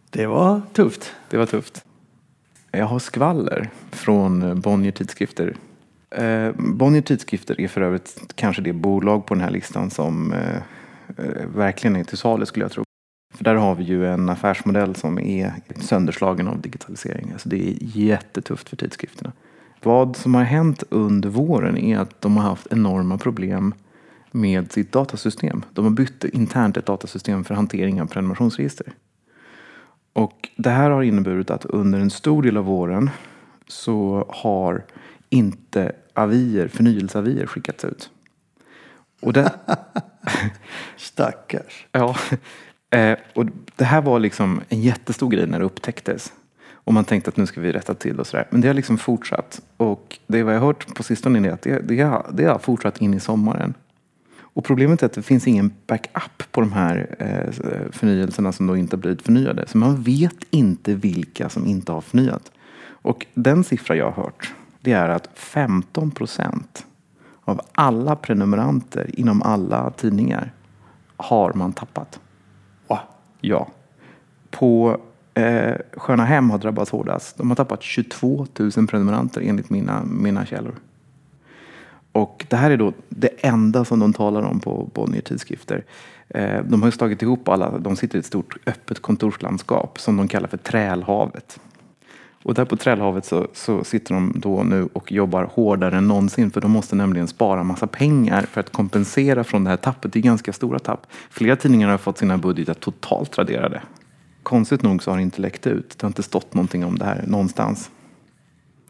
Det 0.09 0.25
var 0.25 0.61
tufft. 0.73 1.15
Det 1.29 1.37
var 1.37 1.45
tufft. 1.45 1.85
Jag 2.71 2.85
har 2.85 2.99
skvaller 2.99 3.69
från 3.91 4.43
eh, 4.43 4.53
Bonnier 4.53 4.91
Tidskrifter. 4.91 5.55
Eh, 6.11 6.51
Bonnier 6.57 7.01
Tidskrifter 7.01 7.61
är 7.61 7.67
för 7.67 7.81
övrigt 7.81 8.33
kanske 8.35 8.61
det 8.61 8.73
bolag 8.73 9.25
på 9.25 9.33
den 9.33 9.43
här 9.43 9.51
listan 9.51 9.89
som 9.89 10.33
eh, 10.33 10.55
eh, 10.55 10.61
Eh, 11.17 11.47
verkligen 11.55 11.95
är 11.95 12.03
till 12.03 12.17
salu 12.17 12.45
skulle 12.45 12.65
jag 12.65 12.71
tro. 12.71 12.83
För 13.33 13.43
där 13.43 13.55
har 13.55 13.75
vi 13.75 13.83
ju 13.83 14.07
en 14.07 14.29
affärsmodell 14.29 14.95
som 14.95 15.19
är 15.19 15.53
sönderslagen 15.79 16.47
av 16.47 16.61
digitalisering. 16.61 17.31
Alltså 17.31 17.49
det 17.49 17.69
är 17.69 17.75
jättetufft 17.79 18.69
för 18.69 18.75
tidskrifterna. 18.75 19.31
Vad 19.83 20.15
som 20.15 20.35
har 20.35 20.43
hänt 20.43 20.83
under 20.89 21.29
våren 21.29 21.77
är 21.77 21.99
att 21.99 22.21
de 22.21 22.37
har 22.37 22.43
haft 22.43 22.67
enorma 22.71 23.17
problem 23.17 23.73
med 24.31 24.71
sitt 24.71 24.91
datasystem. 24.91 25.63
De 25.73 25.85
har 25.85 25.91
bytt 25.91 26.23
internt 26.23 26.77
ett 26.77 26.85
datasystem 26.85 27.43
för 27.43 27.55
hantering 27.55 28.01
av 28.01 28.05
prenumerationsregister. 28.05 28.93
Och 30.13 30.49
det 30.55 30.69
här 30.69 30.89
har 30.89 31.03
inneburit 31.03 31.49
att 31.49 31.65
under 31.65 31.99
en 31.99 32.09
stor 32.09 32.43
del 32.43 32.57
av 32.57 32.65
våren 32.65 33.09
så 33.67 34.25
har 34.29 34.85
inte 35.29 35.91
avier, 36.13 36.67
förnyelseavier 36.67 37.45
skickats 37.45 37.85
ut. 37.85 38.09
Och 39.21 39.33
det, 39.33 39.53
Stackars. 40.97 41.87
ja, 41.91 42.15
eh, 42.89 43.17
och 43.35 43.45
det 43.75 43.85
här 43.85 44.01
var 44.01 44.19
liksom 44.19 44.61
en 44.69 44.81
jättestor 44.81 45.29
grej 45.29 45.47
när 45.47 45.59
det 45.59 45.65
upptäcktes. 45.65 46.33
Och 46.83 46.93
man 46.93 47.05
tänkte 47.05 47.29
att 47.29 47.37
nu 47.37 47.45
ska 47.45 47.61
vi 47.61 47.71
rätta 47.71 47.93
till 47.93 48.19
och 48.19 48.27
sådär. 48.27 48.47
Men 48.49 48.61
det 48.61 48.67
har 48.67 48.73
liksom 48.73 48.97
fortsatt. 48.97 49.61
Och 49.77 50.19
det 50.27 50.43
vad 50.43 50.55
jag 50.55 50.59
har 50.59 50.67
hört 50.67 50.95
på 50.95 51.03
sistone 51.03 51.47
är 51.47 51.51
att 51.51 51.61
det, 51.61 51.79
det, 51.79 52.01
har, 52.01 52.31
det 52.33 52.45
har 52.45 52.59
fortsatt 52.59 53.01
in 53.01 53.13
i 53.13 53.19
sommaren. 53.19 53.73
Och 54.53 54.65
problemet 54.65 55.01
är 55.01 55.05
att 55.05 55.13
det 55.13 55.21
finns 55.21 55.47
ingen 55.47 55.73
backup 55.87 56.51
på 56.51 56.61
de 56.61 56.71
här 56.71 57.15
eh, 57.19 57.91
förnyelserna 57.91 58.51
som 58.51 58.67
då 58.67 58.77
inte 58.77 58.95
har 58.95 59.01
blivit 59.01 59.21
förnyade. 59.21 59.67
Så 59.67 59.77
man 59.77 60.03
vet 60.03 60.37
inte 60.49 60.93
vilka 60.93 61.49
som 61.49 61.67
inte 61.67 61.91
har 61.91 62.01
förnyat. 62.01 62.51
Och 62.81 63.25
den 63.33 63.63
siffra 63.63 63.95
jag 63.95 64.11
har 64.11 64.23
hört, 64.23 64.53
det 64.81 64.91
är 64.91 65.09
att 65.09 65.29
15 65.33 66.11
procent 66.11 66.85
av 67.45 67.61
alla 67.71 68.15
prenumeranter 68.15 69.19
inom 69.19 69.41
alla 69.41 69.89
tidningar 69.89 70.51
har 71.17 71.53
man 71.53 71.73
tappat. 71.73 72.19
Va? 72.87 72.99
Ja. 73.41 73.67
På 74.49 74.97
eh, 75.33 75.75
Sköna 75.93 76.25
Hem 76.25 76.49
har 76.49 76.57
drabbats 76.57 76.91
hårdast. 76.91 77.37
De 77.37 77.49
har 77.49 77.55
tappat 77.55 77.83
22 77.83 78.47
000 78.59 78.87
prenumeranter 78.87 79.41
enligt 79.41 79.69
mina, 79.69 80.03
mina 80.03 80.45
källor. 80.45 80.75
Och 82.11 82.45
det 82.49 82.55
här 82.55 82.71
är 82.71 82.77
då 82.77 82.93
det 83.09 83.45
enda 83.45 83.85
som 83.85 83.99
de 83.99 84.13
talar 84.13 84.41
om 84.41 84.59
på 84.59 84.89
Bonnier 84.93 85.21
tidskrifter. 85.21 85.85
Eh, 86.29 86.63
de 86.63 86.83
har 86.83 86.91
slagit 86.91 87.21
ihop 87.21 87.47
alla, 87.47 87.77
de 87.77 87.95
sitter 87.95 88.17
i 88.17 88.19
ett 88.19 88.25
stort 88.25 88.57
öppet 88.65 89.01
kontorslandskap 89.01 89.99
som 89.99 90.17
de 90.17 90.27
kallar 90.27 90.47
för 90.47 90.57
Trälhavet. 90.57 91.59
Och 92.43 92.53
där 92.53 92.65
på 92.65 92.77
Trälhavet 92.77 93.25
så, 93.25 93.47
så 93.53 93.83
sitter 93.83 94.13
de 94.13 94.33
då 94.35 94.63
nu 94.63 94.89
och 94.93 95.11
jobbar 95.11 95.43
hårdare 95.43 95.97
än 95.97 96.07
någonsin 96.07 96.51
för 96.51 96.61
de 96.61 96.71
måste 96.71 96.95
nämligen 96.95 97.27
spara 97.27 97.63
massa 97.63 97.87
pengar 97.87 98.41
för 98.41 98.59
att 98.59 98.71
kompensera 98.71 99.43
från 99.43 99.63
det 99.63 99.69
här 99.69 99.77
tappet. 99.77 100.13
Det 100.13 100.19
är 100.19 100.23
ganska 100.23 100.53
stora 100.53 100.79
tapp. 100.79 101.07
Flera 101.29 101.55
tidningar 101.55 101.89
har 101.89 101.97
fått 101.97 102.17
sina 102.17 102.37
budgetar 102.37 102.73
totalt 102.73 103.37
raderade. 103.37 103.81
Konstigt 104.43 104.81
nog 104.81 105.03
så 105.03 105.11
har 105.11 105.17
det 105.17 105.23
inte 105.23 105.41
läckt 105.41 105.67
ut. 105.67 105.89
Det 105.89 106.03
har 106.03 106.09
inte 106.09 106.23
stått 106.23 106.53
någonting 106.53 106.85
om 106.85 106.97
det 106.97 107.05
här 107.05 107.23
någonstans. 107.27 107.89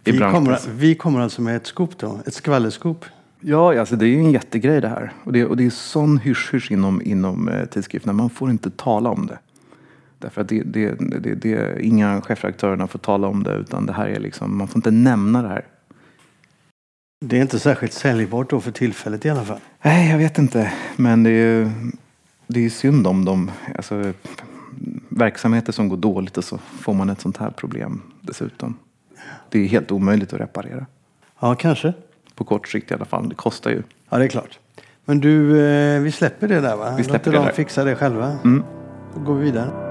I 0.04 0.12
Vi 0.12 0.18
kommer, 0.18 0.60
vi 0.72 0.96
kommer 0.96 1.20
alltså 1.20 1.42
med 1.42 1.56
ett 1.56 1.68
skop 1.68 1.98
då, 1.98 2.20
ett 2.26 2.34
skvallerskop. 2.34 3.06
Ja, 3.40 3.80
alltså 3.80 3.96
det 3.96 4.06
är 4.06 4.10
ju 4.10 4.20
en 4.20 4.32
jättegrej 4.32 4.82
det 4.82 4.88
här. 4.88 5.14
Och 5.24 5.34
det, 5.34 5.46
och 5.46 5.58
det 5.58 5.66
är 5.66 5.70
sån 5.70 6.18
hysch-hysch 6.18 6.72
inom, 6.72 7.02
inom 7.02 7.50
eh, 7.50 7.66
tidskrifterna. 7.66 8.14
Man 8.14 8.30
får 8.30 8.50
inte 8.50 8.70
tala 8.70 9.10
om 9.10 9.28
det. 9.28 9.40
Därför 10.22 10.42
att 10.42 10.48
det, 10.48 10.64
det, 10.64 10.96
det, 11.00 11.36
det, 11.36 11.82
inga 11.86 12.22
chefredaktörerna 12.22 12.88
får 12.88 13.00
tala 13.00 13.28
om 13.28 13.44
det. 13.44 13.54
Utan 13.54 13.86
det 13.86 13.94
här 13.94 14.08
är 14.08 14.20
liksom, 14.20 14.58
man 14.58 14.68
får 14.68 14.78
inte 14.78 14.92
nämna 14.92 15.42
det 15.42 15.48
här. 15.48 15.66
Det 17.26 17.38
är 17.38 17.42
inte 17.42 17.60
särskilt 17.60 17.94
säljbart 17.94 18.50
då 18.50 18.62
för 18.62 18.72
tillfället 18.72 19.26
i 19.26 19.30
alla 19.30 19.46
fall. 19.46 19.60
Nej, 19.82 20.12
jag 20.12 20.18
vet 20.18 20.38
inte. 20.38 20.74
Men 20.96 21.24
det 21.24 21.30
är 21.30 21.34
ju 21.34 21.70
det 22.54 22.66
är 22.66 22.70
synd 22.70 23.08
om 23.08 23.26
dem. 23.26 23.52
Alltså, 23.76 24.14
verksamheter 25.10 25.72
som 25.72 25.90
går 25.90 25.98
dåligt 25.98 26.38
och 26.38 26.44
så 26.44 26.58
får 26.58 26.94
man 26.94 27.10
ett 27.10 27.22
sånt 27.22 27.38
här 27.38 27.50
problem 27.50 28.02
dessutom. 28.22 28.78
Det 29.50 29.60
är 29.60 29.68
helt 29.68 29.92
omöjligt 29.92 30.34
att 30.34 30.40
reparera. 30.40 30.86
Ja, 31.40 31.56
kanske. 31.56 31.94
På 32.36 32.44
kort 32.44 32.68
sikt 32.68 32.92
i 32.92 32.94
alla 32.94 33.06
fall. 33.06 33.30
Det 33.30 33.36
kostar 33.36 33.72
ju. 33.72 33.84
Ja, 34.10 34.18
det 34.18 34.24
är 34.24 34.30
klart. 34.30 34.60
Men 35.06 35.20
du, 35.20 35.66
eh, 35.66 36.02
vi 36.02 36.12
släpper 36.12 36.48
det 36.48 36.62
där 36.62 36.76
va? 36.76 36.96
Vi 36.98 37.04
släpper 37.04 37.18
Låter 37.18 37.32
det 37.32 37.38
dem 37.38 37.46
där. 37.46 37.54
fixa 37.54 37.84
det 37.84 37.96
själva. 37.96 38.38
Mm. 38.44 38.64
Då 39.16 39.22
går 39.22 39.36
vi 39.36 39.44
vidare. 39.44 39.91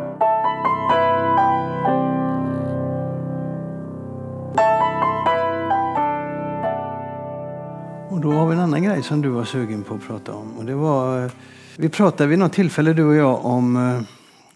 Och 8.21 8.27
då 8.27 8.33
har 8.33 8.47
vi 8.47 8.55
en 8.55 8.61
annan 8.61 8.83
grej 8.83 9.03
som 9.03 9.23
du 9.23 9.29
var 9.29 9.45
sugen 9.45 9.83
på 9.83 9.95
att 9.95 10.07
prata 10.07 10.33
om. 10.33 10.59
Och 10.59 10.65
det 10.65 10.75
var, 10.75 11.25
eh, 11.25 11.31
vi 11.77 11.89
pratade 11.89 12.29
vid 12.29 12.39
något 12.39 12.53
tillfälle 12.53 12.93
du 12.93 13.05
och 13.05 13.15
jag 13.15 13.45
om 13.45 13.77
eh, 13.77 14.03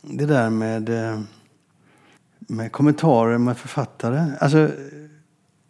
det 0.02 0.26
där 0.26 0.50
med, 0.50 0.88
eh, 0.88 1.20
med 2.38 2.72
kommentarer 2.72 3.38
med 3.38 3.56
författare. 3.56 4.24
Alltså, 4.40 4.68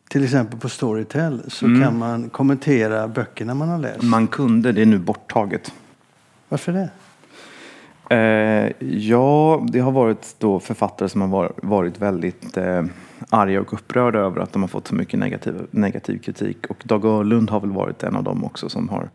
till 0.08 0.24
exempel 0.24 0.60
på 0.60 0.68
Storytel 0.68 1.42
så 1.48 1.66
Mm. 1.66 1.82
kan 1.82 1.98
man 1.98 2.28
kommentera 2.28 3.08
böckerna 3.08 3.54
man 3.54 3.68
har 3.68 3.78
läst. 3.78 4.02
Man 4.02 4.26
kunde, 4.26 4.72
det 4.72 4.82
är 4.82 4.86
nu 4.86 4.98
borttaget. 4.98 5.72
Varför 6.48 6.72
det? 6.72 6.90
Eh, 8.16 8.86
ja, 8.88 9.64
det 9.68 9.80
har 9.80 9.92
varit 9.92 10.34
då 10.38 10.60
författare 10.60 11.08
som 11.08 11.20
har 11.20 11.28
var, 11.28 11.52
varit 11.62 11.98
väldigt 11.98 12.56
eh, 12.56 12.82
arga 13.30 13.60
och 13.60 13.72
upprörda 13.72 14.18
över 14.18 14.40
att 14.40 14.52
de 14.52 14.62
har 14.62 14.68
fått 14.68 14.88
så 14.88 14.94
mycket 14.94 15.18
negativ, 15.18 15.66
negativ 15.70 16.18
kritik. 16.18 16.66
Och 16.66 16.82
Dag 16.84 17.04
Öhrlund 17.04 17.50
har 17.50 17.60
väl 17.60 17.70
varit 17.70 18.02
en 18.02 18.16
av 18.16 18.24
dem 18.24 18.44
också 18.44 18.68
som 18.68 18.88
har, 18.88 19.10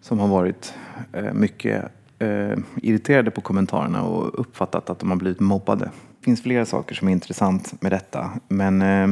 som 0.00 0.18
har 0.18 0.28
varit 0.28 0.74
eh, 1.12 1.32
mycket 1.32 1.84
eh, 2.18 2.58
irriterade 2.76 3.30
på 3.30 3.40
kommentarerna 3.40 4.02
och 4.02 4.40
uppfattat 4.40 4.90
att 4.90 4.98
de 4.98 5.10
har 5.10 5.16
blivit 5.16 5.40
mobbade. 5.40 5.84
Det 6.18 6.24
finns 6.24 6.42
flera 6.42 6.64
saker 6.64 6.94
som 6.94 7.08
är 7.08 7.12
intressant 7.12 7.82
med 7.82 7.92
detta. 7.92 8.30
Men 8.48 8.82
eh, 8.82 9.10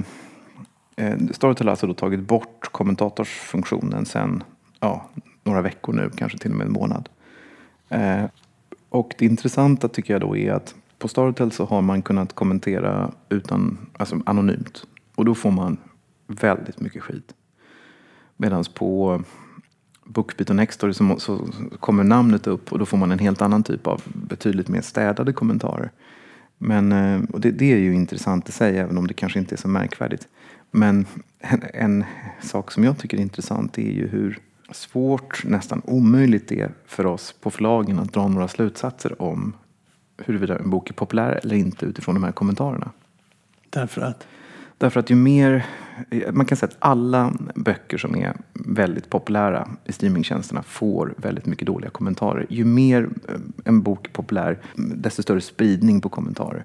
eh, 0.97 1.19
Storytel 1.33 1.67
har 1.67 1.71
alltså 1.71 1.87
då 1.87 1.95
tagit 1.95 2.21
bort 2.21 2.69
kommentatorsfunktionen 2.73 4.07
sen 4.07 4.43
ja, 4.81 5.11
några 5.45 5.63
veckor 5.63 5.93
nu, 5.93 6.11
kanske 6.17 6.39
till 6.39 6.51
och 6.51 6.57
med 6.57 6.67
en 6.67 6.73
månad. 6.73 7.09
Eh, 7.89 8.25
och 8.89 9.15
det 9.19 9.25
intressanta 9.25 9.89
tycker 9.89 10.15
jag 10.15 10.21
då 10.21 10.37
är 10.37 10.53
att 10.53 10.75
på 11.05 11.09
Starhotel 11.09 11.53
så 11.53 11.65
har 11.65 11.83
man 11.83 12.03
kunnat 12.03 12.33
kommentera 12.33 13.13
utan, 13.29 13.79
alltså 13.97 14.21
anonymt. 14.27 14.87
Och 15.15 15.25
då 15.25 15.35
får 15.35 15.51
man 15.51 15.77
väldigt 16.27 16.81
mycket 16.81 17.03
skit. 17.03 17.35
Medan 18.37 18.65
på 18.75 19.23
Bookbeat 20.05 20.51
och 20.51 20.57
Nextory 20.57 20.93
så, 20.93 21.19
så 21.19 21.49
kommer 21.81 22.05
namnet 22.05 22.47
upp 22.47 22.73
och 22.73 22.79
då 22.79 22.87
får 22.87 22.97
man 22.97 23.13
en 23.13 23.19
helt 23.19 23.43
annan 23.43 23.63
typ 23.63 23.87
av 23.87 24.03
betydligt 24.05 24.69
mer 24.69 24.81
städade 24.81 25.33
kommentarer. 25.33 25.91
Men, 26.59 26.93
eh, 26.93 27.23
och 27.33 27.41
det, 27.41 27.51
det 27.51 27.73
är 27.73 27.79
ju 27.79 27.95
intressant 27.95 28.49
i 28.49 28.53
sig, 28.53 28.79
även 28.79 28.99
om 28.99 29.07
det 29.07 29.15
kanske 29.15 29.39
inte 29.39 29.55
är 29.55 29.59
så 29.59 29.69
märkvärdigt. 29.69 30.29
Men 30.71 31.07
en, 31.39 31.63
en 31.75 32.05
sak 32.43 32.71
som 32.71 32.85
jag 32.85 32.99
tycker 32.99 33.17
är 33.17 33.23
intressant 33.23 33.79
är 33.79 33.93
ju 33.93 34.09
hur 34.09 34.39
svårt, 34.71 35.45
nästan 35.45 35.83
omöjligt 35.85 36.49
det 36.49 36.61
är 36.61 36.73
för 36.87 37.07
oss 37.07 37.35
på 37.41 37.51
förlagen 37.51 37.99
att 37.99 38.13
dra 38.13 38.29
några 38.29 38.49
slutsatser 38.49 39.23
om 39.23 39.53
huruvida 40.17 40.59
en 40.59 40.71
bok 40.71 40.91
är 40.91 40.95
populär 40.95 41.41
eller 41.43 41.57
inte 41.57 41.87
utifrån 41.87 42.15
de 42.15 42.25
här 42.25 42.33
kommentarerna. 42.33 42.91
Därför 43.71 44.03
att? 44.03 44.27
Därför 44.79 45.01
att 45.01 45.11
ju 45.11 45.15
mer, 45.15 45.67
man 46.33 46.47
kan 46.47 46.57
säga 46.57 46.69
att 46.69 46.77
alla 46.79 47.33
böcker 47.55 47.99
som 47.99 48.17
är 48.17 48.37
väldigt 48.53 49.11
populära 49.11 49.69
i 49.85 49.93
streamingtjänsterna 49.93 50.63
får 50.63 51.15
väldigt 51.17 51.47
mycket 51.47 51.67
dåliga 51.67 51.91
kommentarer. 51.91 52.47
Ju 52.49 52.65
mer 52.65 53.09
eh, 53.29 53.35
en 53.65 53.83
bok 53.83 54.07
är 54.07 54.11
populär, 54.11 54.59
desto 54.77 55.23
större 55.23 55.41
spridning 55.41 56.01
på 56.01 56.09
kommentarer. 56.09 56.65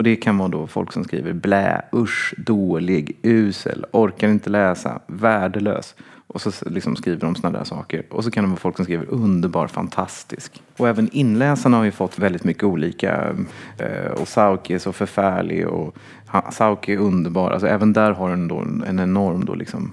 Och 0.00 0.02
det 0.02 0.16
kan 0.16 0.38
vara 0.38 0.48
då 0.48 0.66
folk 0.66 0.92
som 0.92 1.04
skriver 1.04 1.32
blä, 1.32 1.82
usch, 1.92 2.34
dålig, 2.38 3.18
usel, 3.22 3.86
orkar 3.92 4.28
inte 4.28 4.50
läsa, 4.50 5.00
värdelös. 5.06 5.94
Och 6.32 6.40
så 6.40 6.70
liksom 6.70 6.96
skriver 6.96 7.20
de 7.20 7.34
sådana 7.34 7.58
där 7.58 7.64
saker. 7.64 8.02
Och 8.10 8.24
så 8.24 8.30
kan 8.30 8.44
det 8.44 8.50
vara 8.50 8.60
folk 8.60 8.76
som 8.76 8.84
skriver 8.84 9.10
underbar, 9.10 9.66
fantastisk. 9.66 10.62
Och 10.76 10.88
även 10.88 11.08
inläsarna 11.12 11.76
har 11.76 11.84
ju 11.84 11.90
fått 11.90 12.18
väldigt 12.18 12.44
mycket 12.44 12.64
olika. 12.64 13.36
Eh, 13.78 14.10
och 14.12 14.28
Sauki 14.28 14.74
är 14.74 14.78
så 14.78 14.92
förfärlig 14.92 15.68
och 15.68 15.96
Sauki 16.52 16.92
är 16.92 16.98
underbar. 16.98 17.50
Alltså 17.50 17.66
även 17.66 17.92
där 17.92 18.12
har 18.12 18.30
den 18.30 18.48
då 18.48 18.64
en 18.86 18.98
enorm 18.98 19.44
då 19.44 19.54
liksom, 19.54 19.92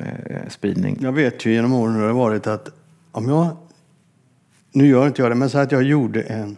eh, 0.00 0.48
spridning. 0.48 0.98
Jag 1.00 1.12
vet 1.12 1.46
ju 1.46 1.52
genom 1.52 1.72
åren 1.72 1.94
hur 1.94 2.06
det 2.06 2.12
varit 2.12 2.46
att 2.46 2.68
om 3.12 3.28
jag, 3.28 3.56
nu 4.72 4.86
gör 4.86 5.06
inte 5.06 5.22
jag 5.22 5.30
det, 5.30 5.34
men 5.34 5.50
så 5.50 5.58
att 5.58 5.72
jag 5.72 5.82
gjorde 5.82 6.22
en, 6.22 6.56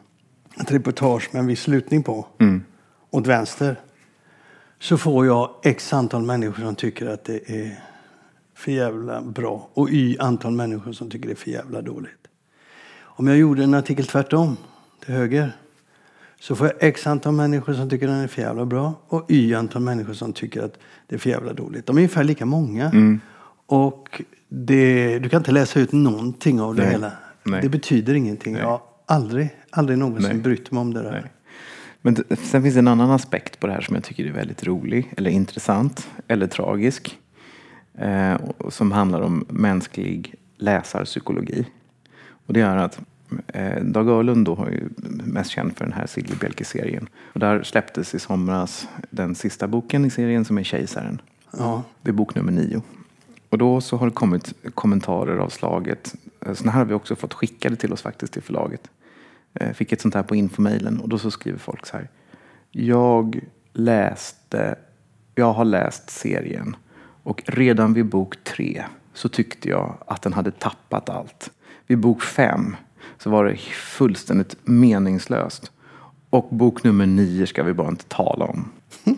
ett 0.61 0.73
reportage 0.73 1.29
med 1.33 1.41
en 1.41 1.47
viss 1.47 1.61
slutning 1.63 2.03
på, 2.03 2.27
Mm. 2.39 2.63
åt 3.11 3.27
vänster, 3.27 3.81
så 4.79 4.97
får 4.97 5.27
jag 5.27 5.51
x 5.63 5.93
antal 5.93 6.23
människor 6.23 6.63
som 6.63 6.75
tycker 6.75 7.07
att 7.07 7.25
det 7.25 7.51
är 7.51 7.81
för 8.55 8.73
jävla 8.73 9.23
bra 9.23 9.69
och 9.75 9.91
y 9.91 10.17
antal 10.19 10.53
människor 10.53 10.93
som 10.93 11.11
tycker 11.11 11.27
det 11.27 11.33
är 11.33 11.37
för 11.37 11.51
jävla 11.51 11.83
dåligt. 11.83 12.27
Om 13.19 13.27
jag 13.27 13.37
gjorde 13.37 13.65
en 13.65 13.75
artikel 13.75 14.07
tvärtom, 14.07 14.57
till 15.05 15.15
höger, 15.15 15.53
så 16.41 16.57
får 16.57 16.67
jag 16.67 16.77
x 16.81 17.07
antal 17.07 17.33
människor 17.33 17.75
som 17.75 17.91
tycker 17.91 18.07
den 18.07 18.17
är 18.17 18.27
för 18.27 18.43
jävla 18.43 18.65
bra 18.65 18.95
och 19.09 19.31
y 19.31 19.55
antal 19.55 19.83
människor 19.83 20.13
som 20.13 20.33
tycker 20.33 20.63
att 20.63 20.79
det 21.07 21.15
är 21.15 21.19
för 21.19 21.31
jävla 21.31 21.53
dåligt. 21.53 21.87
De 21.87 21.97
är 21.97 22.01
ungefär 22.01 22.25
lika 22.25 22.47
många. 22.47 22.91
Mm. 22.91 23.21
Och 23.67 24.23
det, 24.49 25.19
du 25.19 25.29
kan 25.29 25.41
inte 25.41 25.53
läsa 25.53 25.81
ut 25.81 25.93
någonting 25.93 26.61
av 26.61 26.75
det 26.75 26.83
Nej. 26.83 26.91
hela. 26.91 27.13
Nej. 27.43 27.63
Det 27.63 27.69
betyder 27.69 28.15
ingenting. 28.15 28.53
Nej. 28.53 28.63
Jag 28.63 28.69
har 28.69 28.83
aldrig, 29.07 29.57
aldrig 29.71 29.99
någonsin 29.99 30.31
Nej. 30.31 30.41
brytt 30.41 30.71
mig 30.71 30.81
om 30.81 30.95
det 30.95 31.03
där. 31.03 31.11
Nej. 31.11 31.33
Men 32.03 32.17
sen 32.39 32.63
finns 32.63 32.75
det 32.75 32.79
en 32.79 32.89
annan 32.89 33.11
aspekt 33.11 33.61
på 33.61 33.67
det 33.67 33.73
här 33.73 33.81
som 33.81 33.95
jag 33.95 34.05
tycker 34.05 34.25
är 34.25 34.33
väldigt 34.33 34.65
rolig, 34.65 35.13
eller 35.17 35.31
intressant, 35.31 36.09
eller 36.29 36.47
tragisk. 36.47 37.19
Eh, 37.99 38.37
som 38.69 38.93
handlar 38.93 39.21
om 39.21 39.45
mänsklig 39.49 40.35
läsarpsykologi. 40.57 41.67
Och 42.47 42.53
det 42.53 42.61
är 42.61 42.77
att 42.77 43.01
eh, 43.47 43.85
Dag 43.85 44.09
Öhrlund 44.09 44.45
då 44.47 44.55
har 44.55 44.67
ju 44.71 44.89
mest 45.25 45.51
känd 45.51 45.77
för 45.77 45.85
den 45.85 45.93
här 45.95 46.07
Sigrid 46.07 46.39
Bjelke-serien. 46.39 47.09
Och 47.33 47.41
där 47.41 47.63
släpptes 47.63 48.15
i 48.15 48.19
somras 48.19 48.89
den 49.11 49.35
sista 49.35 49.67
boken 49.67 50.05
i 50.05 50.11
serien 50.11 50.45
som 50.45 50.59
är 50.59 50.63
Kejsaren. 50.63 51.21
Ja. 51.59 51.83
Det 52.03 52.11
är 52.11 52.15
bok 52.15 52.35
nummer 52.35 52.53
nio. 52.53 52.83
Och 53.49 53.59
då 53.59 53.81
så 53.81 53.97
har 53.97 54.07
det 54.07 54.13
kommit 54.13 54.55
kommentarer 54.75 55.37
av 55.39 55.49
slaget. 55.49 56.15
eh, 56.47 56.55
Sådana 56.55 56.73
här 56.73 56.79
har 56.79 56.87
vi 56.87 56.95
också 56.95 57.17
fått 57.17 57.35
skickade 57.35 57.77
till 57.77 57.93
oss 57.93 58.03
faktiskt 58.03 58.33
till 58.33 58.43
förlaget. 58.43 58.91
Eh, 59.55 59.73
Fick 59.73 59.93
ett 59.93 60.01
sånt 60.01 60.15
här 60.15 60.23
på 60.23 60.37
infomailen 60.37 61.01
och 61.01 61.09
då 61.09 61.19
så 61.19 61.31
skriver 61.31 61.59
folk 61.59 61.87
så 61.87 61.97
här. 61.97 62.09
Jag 62.71 63.41
läste, 63.73 64.75
jag 65.35 65.53
har 65.53 65.65
läst 65.65 66.11
serien 66.11 66.77
och 67.23 67.43
redan 67.47 67.95
vid 67.95 68.07
bok 68.07 68.45
tre 68.45 68.85
så 69.15 69.29
tyckte 69.29 69.69
jag 69.69 69.97
att 70.07 70.23
den 70.23 70.33
hade 70.33 70.51
tappat 70.51 71.09
allt. 71.09 71.51
Vid 71.87 71.99
bok 71.99 72.23
fem 72.23 72.77
så 73.19 73.31
var 73.31 73.45
det 73.45 73.57
fullständigt 73.97 74.57
meningslöst. 74.65 75.73
Och 76.31 76.49
bok 76.51 76.85
nummer 76.85 77.07
nio 77.07 77.47
ska 77.47 77.63
vi 77.63 77.73
bara 77.75 77.89
inte 77.89 78.05
tala 78.05 78.45
om. 78.45 78.69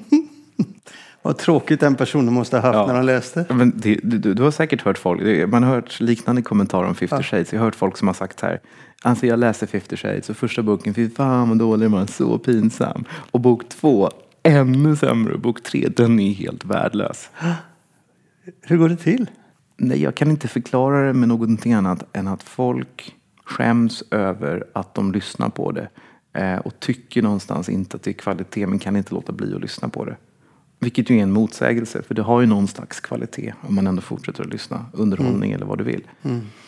Vad 1.23 1.39
tråkigt 1.39 1.81
den 1.81 1.95
personen 1.95 2.33
måste 2.35 2.57
ha 2.59 2.63
haft 2.67 2.75
Ja. 2.77 2.87
när 2.87 2.95
han 2.95 3.07
läste. 3.07 3.45
Ja, 3.49 3.55
Men 3.55 3.73
det, 3.77 4.01
du, 4.03 4.19
du 4.35 4.43
har 4.43 4.51
säkert 4.51 4.83
hört 4.83 4.99
folk, 4.99 5.49
man 5.49 5.63
har 5.63 5.75
hört 5.75 6.01
liknande 6.01 6.43
kommentarer 6.43 6.87
om 6.89 6.95
50 6.95 7.23
shades. 7.23 7.53
Jag 7.53 7.61
har 7.61 7.65
hört 7.65 7.75
folk 7.75 7.97
som 7.97 8.09
har 8.09 8.15
sagt 8.15 8.41
så 8.41 8.47
här, 8.47 8.61
alltså 9.03 9.27
jag 9.27 9.39
läste 9.39 9.67
50 9.67 9.97
shades 9.97 10.31
och 10.31 10.37
första 10.37 10.63
boken, 10.63 10.95
fy 10.95 11.11
fan 11.11 11.49
vad 11.49 11.59
dålig 11.59 11.91
var, 11.91 12.07
så 12.07 12.39
pinsam. 12.39 13.05
Och 13.31 13.41
bok 13.41 13.69
två, 13.69 14.11
ännu 14.43 14.97
sämre. 14.97 15.39
Bok 15.39 15.63
tre, 15.63 15.89
den 15.97 16.21
är 16.21 16.33
helt 16.33 16.65
värdelös. 16.65 17.31
Hur 18.63 18.77
går 18.77 18.89
det 18.89 18.97
till? 18.97 19.31
Nej, 19.77 20.03
jag 20.03 20.15
kan 20.15 20.31
inte 20.31 20.49
förklara 20.49 21.07
det 21.07 21.13
med 21.13 21.29
någonting 21.29 21.73
annat 21.73 22.05
än 22.13 22.29
att 22.29 22.43
folk 22.43 23.15
skäms 23.49 24.03
över 24.11 24.67
att 24.73 24.95
de 24.95 25.13
lyssnar 25.13 25.49
på 25.49 25.73
det. 25.73 25.89
Eh, 26.33 26.57
och 26.57 26.81
tycker 26.81 27.23
någonstans 27.23 27.69
inte 27.69 27.97
att 27.97 28.03
det 28.03 28.11
är 28.11 28.13
kvalitet, 28.13 28.67
men 28.67 28.79
kan 28.79 28.97
inte 28.97 29.15
låta 29.15 29.33
bli 29.33 29.55
att 29.55 29.61
lyssna 29.61 29.89
på 29.89 30.05
det. 30.05 30.17
Vilket 30.81 31.11
ju 31.11 31.19
är 31.19 31.23
en 31.23 31.33
motsägelse, 31.33 32.03
för 32.03 32.15
det 32.15 32.23
har 32.23 32.41
ju 32.41 32.47
någon 32.47 32.69
slags 32.69 33.01
kvalitet 33.01 33.55
om 33.69 33.75
man 33.75 33.87
ändå 33.87 34.03
fortsätter 34.03 34.43
att 34.43 34.53
lyssna. 34.53 34.87
Underhållning 34.93 35.53
eller 35.53 35.67
vad 35.67 35.79
du 35.79 35.85
vill. 35.85 36.03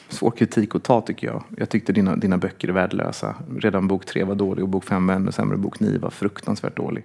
Svår 0.09 0.31
kritik 0.31 0.75
att 0.75 0.83
ta 0.83 1.01
tycker 1.01 1.27
jag. 1.27 1.45
Jag 1.57 1.69
tyckte 1.69 1.93
dina, 1.93 2.17
dina 2.17 2.39
böcker 2.39 2.69
är 2.69 2.73
värdelösa. 2.73 3.35
Redan 3.59 3.89
bok 3.89 4.07
tre 4.07 4.25
var 4.25 4.35
dålig 4.35 4.65
och 4.65 4.69
bok 4.69 4.85
fem 4.85 5.07
var 5.07 5.15
ännu 5.15 5.33
sämre. 5.33 5.57
Bok 5.57 5.81
nio 5.81 5.99
var 5.99 6.11
fruktansvärt 6.11 6.77
dålig. 6.77 7.05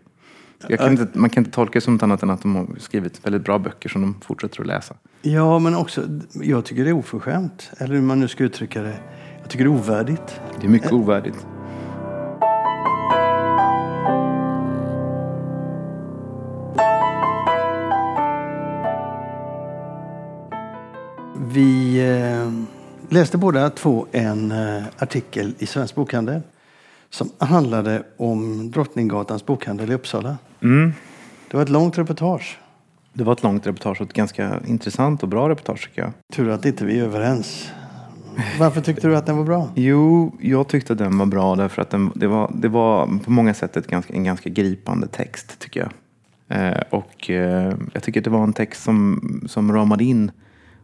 Kan 0.77 0.91
inte, 0.91 1.19
man 1.19 1.29
kan 1.29 1.41
inte 1.41 1.55
tolka 1.55 1.71
det 1.73 1.81
som 1.81 1.93
något 1.93 2.03
annat 2.03 2.23
än 2.23 2.29
att 2.29 2.41
de 2.41 2.55
har 2.55 2.67
skrivit 2.79 3.25
väldigt 3.25 3.43
bra 3.43 3.59
böcker 3.59 3.89
som 3.89 4.01
de 4.01 4.15
fortsätter 4.21 4.61
att 4.61 4.67
läsa. 4.67 4.95
Ja, 5.21 5.59
men 5.59 5.75
också, 5.75 6.01
jag 6.33 6.65
tycker 6.65 6.83
det 6.83 6.89
är 6.89 6.93
oförskämt. 6.93 7.71
Eller 7.77 7.95
hur 7.95 8.01
man 8.01 8.19
nu 8.19 8.27
ska 8.27 8.43
uttrycka 8.43 8.81
det. 8.81 8.97
Jag 9.45 9.51
tycker 9.51 9.65
det 9.65 9.71
är 9.71 9.77
ovärdigt. 9.77 10.41
Det 10.59 10.67
är 10.67 10.71
mycket 10.71 10.91
ovärdigt. 10.91 11.47
Vi 21.37 21.99
eh, 21.99 22.51
läste 23.13 23.37
båda 23.37 23.69
två 23.69 24.07
en 24.11 24.51
eh, 24.51 24.83
artikel 24.97 25.53
i 25.59 25.65
Svensk 25.65 25.95
Bokhandel 25.95 26.41
som 27.09 27.29
handlade 27.37 28.03
om 28.17 28.71
Drottninggatans 28.71 29.45
bokhandel 29.45 29.91
i 29.91 29.93
Uppsala. 29.93 30.37
Mm. 30.61 30.93
Det 31.51 31.57
var 31.57 31.63
ett 31.63 31.69
långt 31.69 31.97
reportage. 31.97 32.59
Det 33.13 33.23
var 33.23 33.33
ett 33.33 33.43
långt 33.43 33.67
reportage 33.67 34.01
och 34.01 34.07
ett 34.07 34.13
ganska 34.13 34.59
intressant 34.67 35.23
och 35.23 35.29
bra 35.29 35.49
reportage 35.49 35.83
tycker 35.83 36.01
jag. 36.01 36.11
Tur 36.33 36.49
att 36.49 36.65
inte 36.65 36.85
vi 36.85 36.99
är 36.99 37.03
överens. 37.03 37.71
Varför 38.59 38.81
tyckte 38.81 39.07
du 39.07 39.17
att 39.17 39.25
den 39.25 39.37
var 39.37 39.43
bra? 39.43 39.69
Jo, 39.75 40.35
jag 40.41 40.67
tyckte 40.67 40.93
att 40.93 40.99
den 40.99 41.17
var 41.17 41.25
bra 41.25 41.55
därför 41.55 41.81
att 41.81 41.89
den, 41.89 42.11
det, 42.15 42.27
var, 42.27 42.51
det 42.55 42.67
var 42.67 43.19
på 43.23 43.31
många 43.31 43.53
sätt 43.53 43.77
ett 43.77 43.87
ganska, 43.87 44.13
en 44.13 44.23
ganska 44.23 44.49
gripande 44.49 45.07
text 45.07 45.59
tycker 45.59 45.79
jag. 45.79 45.91
Eh, 46.47 46.81
och 46.89 47.29
eh, 47.29 47.73
jag 47.93 48.03
tycker 48.03 48.19
att 48.19 48.23
det 48.23 48.29
var 48.29 48.43
en 48.43 48.53
text 48.53 48.83
som, 48.83 49.21
som 49.47 49.73
ramade 49.73 50.03
in 50.03 50.31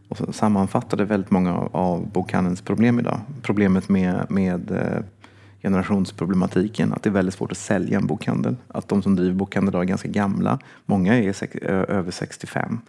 och 0.10 0.36
sammanfattade 0.36 1.06
väldigt 1.06 1.32
många 1.32 1.54
av, 1.54 1.76
av 1.76 2.12
bokhandelns 2.12 2.62
problem 2.62 3.00
idag. 3.00 3.20
Problemet 3.42 3.90
med, 3.90 4.26
med 4.30 4.72
eh, 4.72 5.04
generationsproblematiken, 5.62 6.94
att 6.94 7.04
det 7.04 7.10
är 7.10 7.14
väldigt 7.14 7.36
svårt 7.36 7.52
att 7.52 7.58
sälja 7.58 7.98
en 7.98 8.08
bokhandel. 8.08 8.56
Att 8.68 8.88
de 8.88 9.02
som 9.02 9.16
driver 9.16 9.36
bokhandel 9.36 9.72
idag 9.72 9.82
är 9.82 9.88
ganska 9.88 10.08
gamla. 10.08 10.60
Många 10.86 11.18
är 11.18 11.34
sex, 11.34 11.56
ö, 11.62 11.84
över 11.84 12.12
65. 12.12 12.80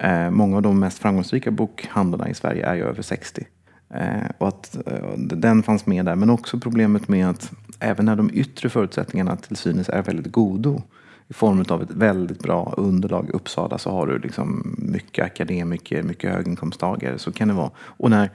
Eh, 0.00 0.30
många 0.30 0.56
av 0.56 0.62
de 0.62 0.80
mest 0.80 0.98
framgångsrika 0.98 1.50
bokhandlarna 1.50 2.28
i 2.28 2.34
Sverige 2.34 2.66
är 2.66 2.74
ju 2.74 2.82
över 2.82 3.02
60. 3.02 3.46
Eh, 3.90 4.30
och 4.38 4.48
att 4.48 4.76
eh, 4.86 5.16
den 5.16 5.62
fanns 5.62 5.86
med 5.86 6.04
där. 6.04 6.16
Men 6.16 6.30
också 6.30 6.60
problemet 6.60 7.08
med 7.08 7.30
att 7.30 7.52
även 7.80 8.04
när 8.04 8.16
de 8.16 8.30
yttre 8.32 8.68
förutsättningarna 8.68 9.36
till 9.36 9.56
synes 9.56 9.88
är 9.88 10.02
väldigt 10.02 10.32
godo 10.32 10.82
i 11.28 11.32
form 11.32 11.64
av 11.68 11.82
ett 11.82 11.90
väldigt 11.90 12.42
bra 12.42 12.74
underlag 12.76 13.28
i 13.28 13.32
Uppsala 13.32 13.78
så 13.78 13.90
har 13.90 14.06
du 14.06 14.18
liksom 14.18 14.76
mycket 14.78 15.24
akademiker, 15.24 16.02
mycket 16.02 16.32
höginkomsttagare. 16.32 17.18
Så 17.18 17.32
kan 17.32 17.48
det 17.48 17.54
vara. 17.54 17.70
Och 17.78 18.10
när, 18.10 18.30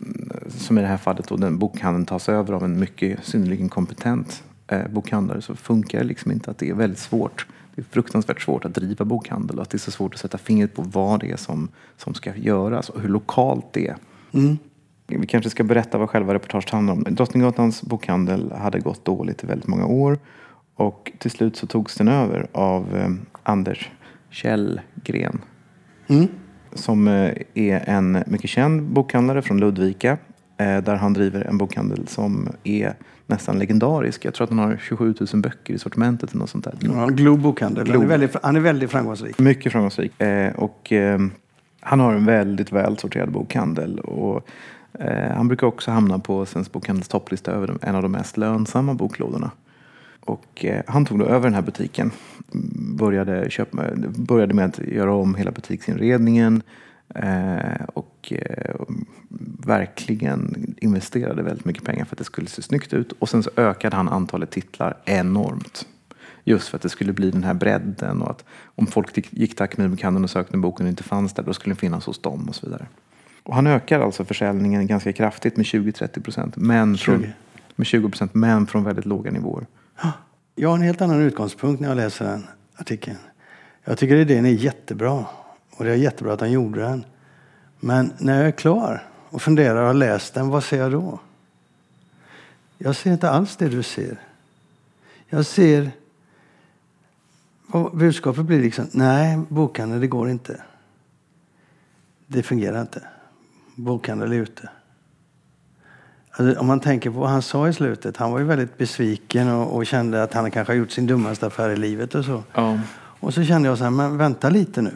mm, 0.00 0.30
som 0.48 0.78
i 0.78 0.80
det 0.80 0.86
här 0.86 0.96
fallet, 0.96 1.28
då, 1.28 1.36
den 1.36 1.58
bokhandeln 1.58 2.06
tas 2.06 2.28
över 2.28 2.54
av 2.54 2.64
en 2.64 2.80
mycket 2.80 3.24
synnerligen 3.24 3.68
kompetent 3.68 4.44
eh, 4.66 4.88
bokhandlare 4.88 5.42
så 5.42 5.54
funkar 5.54 5.98
det 5.98 6.04
liksom 6.04 6.32
inte 6.32 6.50
att 6.50 6.58
det 6.58 6.70
är 6.70 6.74
väldigt 6.74 6.98
svårt. 6.98 7.46
Det 7.74 7.80
är 7.80 7.86
fruktansvärt 7.90 8.42
svårt 8.42 8.64
att 8.64 8.74
driva 8.74 9.04
bokhandel 9.04 9.56
och 9.56 9.62
att 9.62 9.70
det 9.70 9.76
är 9.76 9.78
så 9.78 9.90
svårt 9.90 10.14
att 10.14 10.20
sätta 10.20 10.38
fingret 10.38 10.74
på 10.74 10.82
vad 10.82 11.20
det 11.20 11.30
är 11.30 11.36
som, 11.36 11.68
som 11.96 12.14
ska 12.14 12.36
göras 12.36 12.88
och 12.88 13.00
hur 13.00 13.08
lokalt 13.08 13.66
det 13.72 13.88
är. 13.88 13.96
Mm. 14.32 14.58
Vi 15.06 15.26
kanske 15.26 15.50
ska 15.50 15.64
berätta 15.64 15.98
vad 15.98 16.10
själva 16.10 16.34
reportaget 16.34 16.70
handlar 16.70 16.92
om. 16.92 17.04
Drottninggatans 17.10 17.82
bokhandel 17.82 18.52
hade 18.52 18.80
gått 18.80 19.04
dåligt 19.04 19.44
i 19.44 19.46
väldigt 19.46 19.68
många 19.68 19.86
år 19.86 20.18
och 20.74 21.12
till 21.18 21.30
slut 21.30 21.56
så 21.56 21.66
togs 21.66 21.94
den 21.94 22.08
över 22.08 22.46
av 22.52 22.96
eh, 22.96 23.08
Anders 23.42 23.90
Kjellgren. 24.30 25.40
Mm. 26.06 26.26
Som 26.72 27.08
eh, 27.08 27.32
är 27.54 27.88
en 27.88 28.22
mycket 28.26 28.50
känd 28.50 28.82
bokhandlare 28.82 29.42
från 29.42 29.60
Ludvika. 29.60 30.18
Eh, 30.56 30.78
där 30.82 30.94
han 30.94 31.12
driver 31.12 31.40
en 31.40 31.58
bokhandel 31.58 32.08
som 32.08 32.48
är 32.64 32.94
nästan 33.26 33.58
legendarisk. 33.58 34.24
Jag 34.24 34.34
tror 34.34 34.44
att 34.44 34.50
han 34.50 34.58
har 34.58 34.76
27 34.82 35.14
000 35.32 35.42
böcker 35.42 35.74
i 35.74 35.78
sortimentet 35.78 36.30
eller 36.30 36.40
något 36.40 36.50
sånt 36.50 36.64
där. 36.64 36.74
Ja, 36.80 37.06
Glob 37.06 37.40
bokhandel. 37.40 37.90
Han, 37.90 38.02
är 38.02 38.06
väldigt, 38.06 38.36
han 38.42 38.56
är 38.56 38.60
väldigt 38.60 38.90
framgångsrik. 38.90 39.38
Mycket 39.38 39.72
framgångsrik. 39.72 40.20
Eh, 40.20 40.54
och 40.54 40.92
eh, 40.92 41.18
han 41.80 42.00
har 42.00 42.14
en 42.14 42.26
väldigt 42.26 42.72
väl 42.72 42.98
sorterad 42.98 43.32
bokhandel. 43.32 43.98
Och, 43.98 44.48
Eh, 44.98 45.36
han 45.36 45.48
brukar 45.48 45.66
också 45.66 45.90
hamna 45.90 46.18
på 46.18 46.46
Svensk 46.46 46.72
Bokhandels 46.72 47.08
topplista 47.08 47.52
över 47.52 47.76
en 47.82 47.94
av 47.94 48.02
de 48.02 48.12
mest 48.12 48.36
lönsamma 48.36 48.94
boklådorna. 48.94 49.50
Och 50.20 50.64
eh, 50.64 50.82
han 50.86 51.06
tog 51.06 51.18
då 51.18 51.24
över 51.24 51.44
den 51.44 51.54
här 51.54 51.62
butiken. 51.62 52.10
Började, 52.98 53.50
köpa, 53.50 53.82
började 54.16 54.54
med 54.54 54.64
att 54.64 54.78
göra 54.78 55.14
om 55.14 55.34
hela 55.34 55.50
butiksinredningen. 55.50 56.62
Eh, 57.14 57.84
och 57.94 58.32
verkligen 59.66 60.74
investerade 60.78 61.42
väldigt 61.42 61.64
mycket 61.64 61.84
pengar 61.84 62.04
för 62.04 62.14
att 62.14 62.18
det 62.18 62.24
skulle 62.24 62.46
se 62.46 62.62
snyggt 62.62 62.92
ut. 62.92 63.12
Och 63.12 63.28
sen 63.28 63.42
så 63.42 63.50
ökade 63.56 63.96
han 63.96 64.08
antalet 64.08 64.50
titlar 64.50 64.96
enormt. 65.04 65.86
Just 66.44 66.68
för 66.68 66.76
att 66.76 66.82
det 66.82 66.88
skulle 66.88 67.12
bli 67.12 67.30
den 67.30 67.44
här 67.44 67.54
bredden 67.54 68.22
och 68.22 68.30
att 68.30 68.44
om 68.64 68.86
folk 68.86 69.32
gick 69.32 69.54
till 69.56 69.62
Akademibokhandeln 69.62 70.24
och 70.24 70.30
sökte 70.30 70.54
en 70.54 70.60
bok 70.60 70.74
och 70.74 70.78
den 70.80 70.88
inte 70.88 71.02
fanns 71.02 71.32
där, 71.32 71.42
då 71.42 71.52
skulle 71.52 71.70
den 71.72 71.76
finnas 71.76 72.06
hos 72.06 72.18
dem 72.18 72.48
och 72.48 72.54
så 72.54 72.66
vidare. 72.66 72.86
Och 73.44 73.54
han 73.54 73.66
ökar 73.66 74.00
alltså 74.00 74.24
försäljningen 74.24 74.86
ganska 74.86 75.12
kraftigt 75.12 75.56
med 75.56 75.66
20-30 75.66 76.22
procent. 76.22 76.56
Men 76.56 76.96
från, 76.98 77.22
20. 77.22 77.32
med 77.76 77.86
20 77.86 78.08
procent, 78.08 78.34
men 78.34 78.66
från 78.66 78.84
väldigt 78.84 79.06
låga 79.06 79.30
nivåer. 79.30 79.66
Jag 80.54 80.68
har 80.68 80.76
en 80.76 80.82
helt 80.82 81.00
annan 81.00 81.20
utgångspunkt 81.20 81.80
när 81.80 81.88
jag 81.88 81.96
läser 81.96 82.24
den 82.24 82.46
artikeln. 82.76 83.16
Jag 83.84 83.98
tycker 83.98 84.16
idén 84.16 84.46
är 84.46 84.50
jättebra. 84.50 85.26
Och 85.70 85.84
det 85.84 85.90
är 85.90 85.96
jättebra 85.96 86.32
att 86.32 86.40
han 86.40 86.52
gjorde 86.52 86.80
den. 86.80 87.04
Men 87.80 88.12
när 88.18 88.36
jag 88.36 88.46
är 88.46 88.50
klar 88.50 89.08
och 89.30 89.42
funderar 89.42 89.80
och 89.80 89.86
har 89.86 89.94
läst 89.94 90.34
den, 90.34 90.48
vad 90.48 90.64
ser 90.64 90.78
jag 90.78 90.92
då? 90.92 91.20
Jag 92.78 92.96
ser 92.96 93.12
inte 93.12 93.30
alls 93.30 93.56
det 93.56 93.68
du 93.68 93.82
ser. 93.82 94.16
Jag 95.28 95.46
ser... 95.46 95.90
och 97.68 97.96
Budskapet 97.96 98.44
blir 98.44 98.62
liksom, 98.62 98.86
nej, 98.92 99.38
bokhandel, 99.48 100.00
det 100.00 100.06
går 100.06 100.30
inte. 100.30 100.62
Det 102.26 102.42
fungerar 102.42 102.80
inte. 102.80 103.02
Bokhandel 103.74 104.32
ute. 104.32 104.68
Alltså, 106.30 106.60
om 106.60 106.66
man 106.66 106.80
tänker 106.80 107.10
på 107.10 107.18
vad 107.18 107.30
han 107.30 107.42
sa 107.42 107.68
i 107.68 107.72
slutet. 107.72 108.16
Han 108.16 108.32
var 108.32 108.38
ju 108.38 108.44
väldigt 108.44 108.78
besviken 108.78 109.48
och, 109.48 109.76
och 109.76 109.86
kände 109.86 110.22
att 110.22 110.34
han 110.34 110.50
kanske 110.50 110.72
har 110.72 110.78
gjort 110.78 110.90
sin 110.90 111.06
dummaste 111.06 111.46
affär 111.46 111.70
i 111.70 111.76
livet 111.76 112.14
och 112.14 112.24
så. 112.24 112.42
Ja. 112.54 112.78
Och 112.96 113.34
så 113.34 113.44
kände 113.44 113.68
jag 113.68 113.78
så 113.78 113.84
här, 113.84 113.90
men 113.90 114.18
vänta 114.18 114.50
lite 114.50 114.82
nu. 114.82 114.92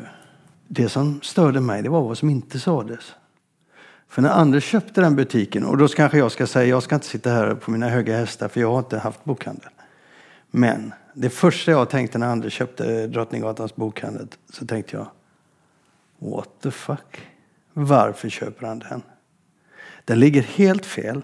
Det 0.69 0.89
som 0.89 1.21
störde 1.23 1.61
mig, 1.61 1.83
det 1.83 1.89
var 1.89 2.03
vad 2.03 2.19
som 2.19 2.31
inte 2.31 2.59
sades. 2.59 3.15
För 4.09 4.23
när 4.23 4.31
Anders 4.31 4.65
köpte 4.65 5.01
den 5.01 5.17
butiken, 5.17 5.65
och 5.65 5.77
då 5.77 5.89
kanske 5.89 6.19
jag 6.19 6.33
ska 6.33 6.47
säga, 6.47 6.67
jag 6.67 6.83
ska 6.83 6.95
inte 6.95 7.07
sitta 7.07 7.31
här 7.31 7.55
på 7.55 7.71
mina 7.71 7.89
höga 7.89 8.17
hästar 8.17 8.49
för 8.49 8.61
jag 8.61 8.71
har 8.71 8.79
inte 8.79 8.99
haft 8.99 9.25
bokhandel. 9.25 9.71
Men 10.51 10.93
det 11.15 11.31
första 11.31 11.71
jag 11.71 11.91
tänkte 11.91 12.19
när 12.19 12.27
Anders 12.27 12.53
köpte 12.53 13.07
Drottninggatans 13.07 13.77
bokhandel 13.77 14.29
så 14.53 14.67
tänkte 14.67 14.97
jag, 14.97 15.07
what 16.19 16.49
the 16.63 16.71
fuck? 16.71 17.21
Varför 17.73 18.29
köper 18.29 18.67
han 18.67 18.79
den? 18.79 19.03
Den 20.05 20.21
ligger 20.21 20.43
helt 20.43 20.87
fel. 20.87 21.23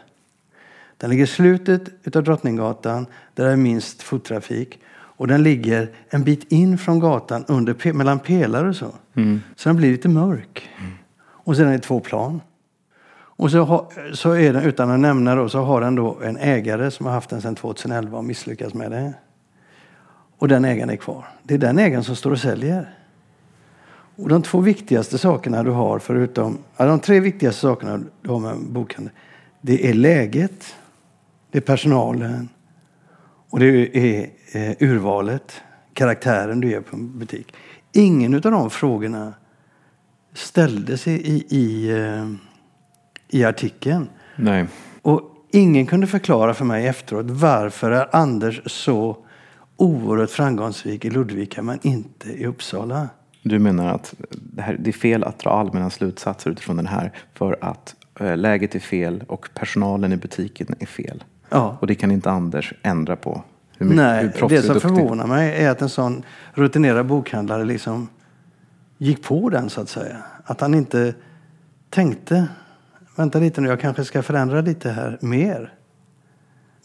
Den 0.96 1.10
ligger 1.10 1.24
i 1.24 1.26
slutet 1.26 2.16
av 2.16 2.22
Drottninggatan 2.22 3.06
där 3.34 3.44
det 3.44 3.52
är 3.52 3.56
minst 3.56 4.02
fottrafik. 4.02 4.80
Och 5.16 5.26
den 5.26 5.42
ligger 5.42 5.90
en 6.08 6.24
bit 6.24 6.52
in 6.52 6.78
från 6.78 6.98
gatan 7.00 7.44
under, 7.48 7.92
mellan 7.92 8.18
pelare 8.18 8.68
och 8.68 8.76
så. 8.76 8.94
Så 9.56 9.68
den 9.68 9.76
blir 9.76 9.90
lite 9.92 10.08
mörk. 10.08 10.70
Och 11.20 11.56
sen 11.56 11.68
är 11.68 11.72
det 11.72 11.78
två 11.78 12.00
plan. 12.00 12.40
Och 13.36 13.50
så, 13.50 13.62
har, 13.62 14.12
så 14.14 14.32
är 14.32 14.52
den, 14.52 14.62
utan 14.62 14.90
att 14.90 15.00
nämna 15.00 15.34
då, 15.34 15.48
så 15.48 15.60
har 15.60 15.80
den 15.80 15.94
då 15.94 16.20
en 16.22 16.36
ägare 16.36 16.90
som 16.90 17.06
har 17.06 17.12
haft 17.12 17.30
den 17.30 17.40
sedan 17.40 17.54
2011 17.54 18.18
och 18.18 18.24
misslyckats 18.24 18.74
med 18.74 18.90
det. 18.90 19.12
Och 20.38 20.48
den 20.48 20.64
ägaren 20.64 20.90
är 20.90 20.96
kvar. 20.96 21.24
Det 21.42 21.54
är 21.54 21.58
den 21.58 21.78
ägaren 21.78 22.04
som 22.04 22.16
står 22.16 22.30
och 22.30 22.38
säljer. 22.38 22.94
Och 24.16 24.28
de 24.28 24.42
två 24.42 24.60
viktigaste 24.60 25.18
sakerna 25.18 25.62
du 25.62 25.70
har, 25.70 25.98
förutom... 25.98 26.58
Ja, 26.76 26.86
de 26.86 27.00
tre 27.00 27.20
viktigaste 27.20 27.60
sakerna 27.60 28.00
du 28.22 28.30
har 28.30 28.38
med 28.38 28.50
en 28.50 28.72
bokhandel, 28.72 29.12
det 29.60 29.88
är 29.88 29.94
läget, 29.94 30.74
det 31.50 31.58
är 31.58 31.62
personalen 31.62 32.48
och 33.50 33.60
det 33.60 33.96
är 33.96 34.30
eh, 34.52 34.76
urvalet, 34.80 35.62
karaktären 35.92 36.60
du 36.60 36.70
ger 36.70 36.80
på 36.80 36.96
en 36.96 37.18
butik. 37.18 37.54
Ingen 37.92 38.34
av 38.34 38.40
de 38.40 38.70
frågorna 38.70 39.34
ställdes 40.32 41.06
i, 41.06 41.12
i, 41.12 41.46
i, 41.48 41.90
eh, 41.90 42.30
i 43.28 43.44
artikeln. 43.44 44.08
Nej. 44.36 44.66
Och 45.02 45.20
ingen 45.50 45.86
kunde 45.86 46.06
förklara 46.06 46.54
för 46.54 46.64
mig 46.64 46.86
efteråt 46.86 47.26
varför 47.30 47.90
är 47.90 48.16
Anders 48.16 48.60
så 48.66 49.16
oerhört 49.76 50.30
framgångsrik 50.30 51.04
i 51.04 51.10
Ludvika 51.10 51.62
men 51.62 51.78
inte 51.82 52.28
i 52.28 52.46
Uppsala. 52.46 53.08
Du 53.46 53.58
menar 53.58 53.94
att 53.94 54.14
det, 54.30 54.62
här, 54.62 54.76
det 54.80 54.90
är 54.90 54.92
fel 54.92 55.24
att 55.24 55.38
dra 55.38 55.50
allmänna 55.50 55.90
slutsatser 55.90 56.50
utifrån 56.50 56.76
den 56.76 56.86
här 56.86 57.12
för 57.34 57.56
att 57.60 57.94
eh, 58.20 58.36
läget 58.36 58.74
är 58.74 58.78
fel 58.80 59.24
och 59.28 59.48
personalen 59.54 60.12
i 60.12 60.16
butiken 60.16 60.66
är 60.80 60.86
fel. 60.86 61.24
Ja. 61.50 61.76
Och 61.80 61.86
det 61.86 61.94
kan 61.94 62.10
inte 62.10 62.30
Anders 62.30 62.74
ändra 62.82 63.16
på. 63.16 63.42
Hur 63.78 63.86
mycket- 63.86 63.98
hur 64.04 64.06
Nej, 64.06 64.32
proffsig 64.32 64.58
det 64.58 64.62
som 64.62 64.80
förvånar 64.80 65.26
mig 65.26 65.62
är 65.64 65.70
att 65.70 65.82
en 65.82 65.88
sån 65.88 66.22
rutinerad 66.52 67.06
bokhandlare 67.06 67.64
liksom 67.64 68.08
gick 68.98 69.22
på 69.24 69.48
den 69.48 69.70
så 69.70 69.80
att 69.80 69.88
säga. 69.88 70.16
Att 70.44 70.60
han 70.60 70.74
inte 70.74 71.14
tänkte, 71.90 72.48
vänta 73.16 73.38
lite 73.38 73.60
nu, 73.60 73.68
jag 73.68 73.80
kanske 73.80 74.04
ska 74.04 74.22
förändra 74.22 74.60
lite 74.60 74.90
här 74.90 75.18
mer. 75.20 75.72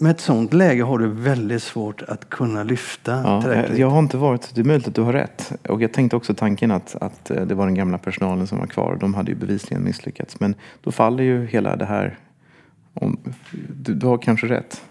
Med 0.01 0.11
ett 0.11 0.19
sånt 0.21 0.53
läge 0.53 0.83
har 0.83 0.97
du 0.97 1.07
väldigt 1.07 1.63
svårt 1.63 2.01
att 2.01 2.29
kunna 2.29 2.63
lyfta 2.63 3.21
Ja, 3.23 3.41
tillräckligt. 3.41 3.77
jag 3.79 3.89
har 3.89 3.99
inte 3.99 4.17
varit, 4.17 4.55
det 4.55 4.61
är 4.61 4.65
möjligt 4.65 4.87
att 4.87 4.95
du 4.95 5.01
har 5.01 5.13
rätt. 5.13 5.51
Och 5.69 5.81
jag 5.81 5.93
tänkte 5.93 6.15
också 6.15 6.33
tanken 6.33 6.71
att, 6.71 6.95
att 7.01 7.31
eh, 7.31 7.41
det 7.45 7.55
var 7.55 7.65
den 7.65 7.75
gamla 7.75 7.97
personalen 7.97 8.47
som 8.47 8.57
var 8.59 8.67
kvar. 8.67 8.97
De 8.99 9.13
hade 9.13 9.31
ju 9.31 9.37
bevisligen 9.37 9.83
misslyckats. 9.83 10.39
Men 10.39 10.55
då 10.81 10.91
faller 10.91 11.23
ju 11.23 11.45
hela 11.45 11.75
det 11.75 11.85
här. 11.85 12.17
Om, 12.93 13.19
du, 13.75 13.93
du 13.93 14.07
har 14.07 14.17
kanske 14.17 14.47
rätt. 14.47 14.81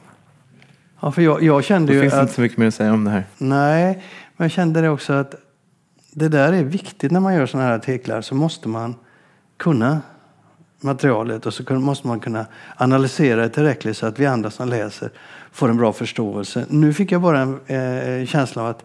Ja, 1.00 1.12
för 1.12 1.22
jag, 1.22 1.42
jag 1.42 1.64
kände 1.64 1.92
Det 1.92 1.96
ju 1.96 2.00
finns 2.00 2.14
att... 2.14 2.22
inte 2.22 2.34
så 2.34 2.40
mycket 2.40 2.58
mer 2.58 2.66
att 2.66 2.74
säga 2.74 2.92
om 2.92 3.04
det 3.04 3.10
här. 3.10 3.24
Nej, 3.38 4.02
men 4.36 4.44
jag 4.44 4.50
kände 4.50 4.80
det 4.80 4.88
också 4.88 5.12
att 5.12 5.34
det 6.12 6.28
där 6.28 6.52
är 6.52 6.64
viktigt 6.64 7.12
när 7.12 7.20
man 7.20 7.34
gör 7.34 7.46
sådana 7.46 7.68
här 7.68 7.76
artiklar. 7.76 8.20
Så 8.20 8.34
måste 8.34 8.68
man 8.68 8.94
kunna 9.56 10.00
materialet 10.80 11.46
och 11.46 11.54
så 11.54 11.74
måste 11.74 12.06
man 12.06 12.20
kunna 12.20 12.46
analysera 12.76 13.42
det 13.42 13.48
tillräckligt 13.48 13.96
så 13.96 14.06
att 14.06 14.18
vi 14.18 14.26
andra 14.26 14.50
som 14.50 14.68
läser 14.68 15.10
får 15.52 15.68
en 15.68 15.76
bra 15.76 15.92
förståelse. 15.92 16.66
Nu 16.68 16.92
fick 16.92 17.12
jag 17.12 17.22
bara 17.22 17.40
en 17.40 17.60
eh, 17.66 18.26
känsla 18.26 18.62
av 18.62 18.68
att 18.68 18.84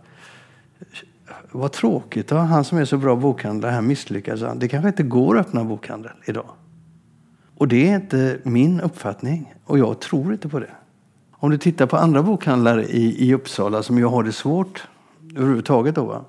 vad 1.52 1.72
tråkigt, 1.72 2.28
då. 2.28 2.36
han 2.36 2.64
som 2.64 2.78
är 2.78 2.86
så 2.86 2.98
bra 2.98 3.16
bokhandlare 3.16 3.72
här 3.72 3.82
misslyckades. 3.82 4.60
Det 4.60 4.68
kanske 4.68 4.88
inte 4.88 5.04
går 5.04 5.38
att 5.38 5.48
öppna 5.48 5.64
bokhandel 5.64 6.12
idag. 6.26 6.50
Och 7.58 7.68
det 7.68 7.90
är 7.90 7.96
inte 7.96 8.38
min 8.44 8.82
uppfattning 8.82 9.54
och 9.66 9.80
jag 9.80 10.00
tror 10.00 10.34
inte 10.34 10.50
på 10.50 10.60
det. 10.60 10.70
Om 11.32 11.50
du 11.50 11.58
tittar 11.58 11.86
på 11.86 11.98
andra 11.98 12.24
bokhandlare 12.24 12.86
i, 12.86 13.30
i 13.30 13.34
Uppsala 13.34 13.84
som 13.84 13.98
ju 13.98 14.06
har 14.06 14.24
det 14.24 14.32
svårt 14.32 14.88
överhuvudtaget 15.36 15.96
då, 15.96 16.06
va? 16.06 16.26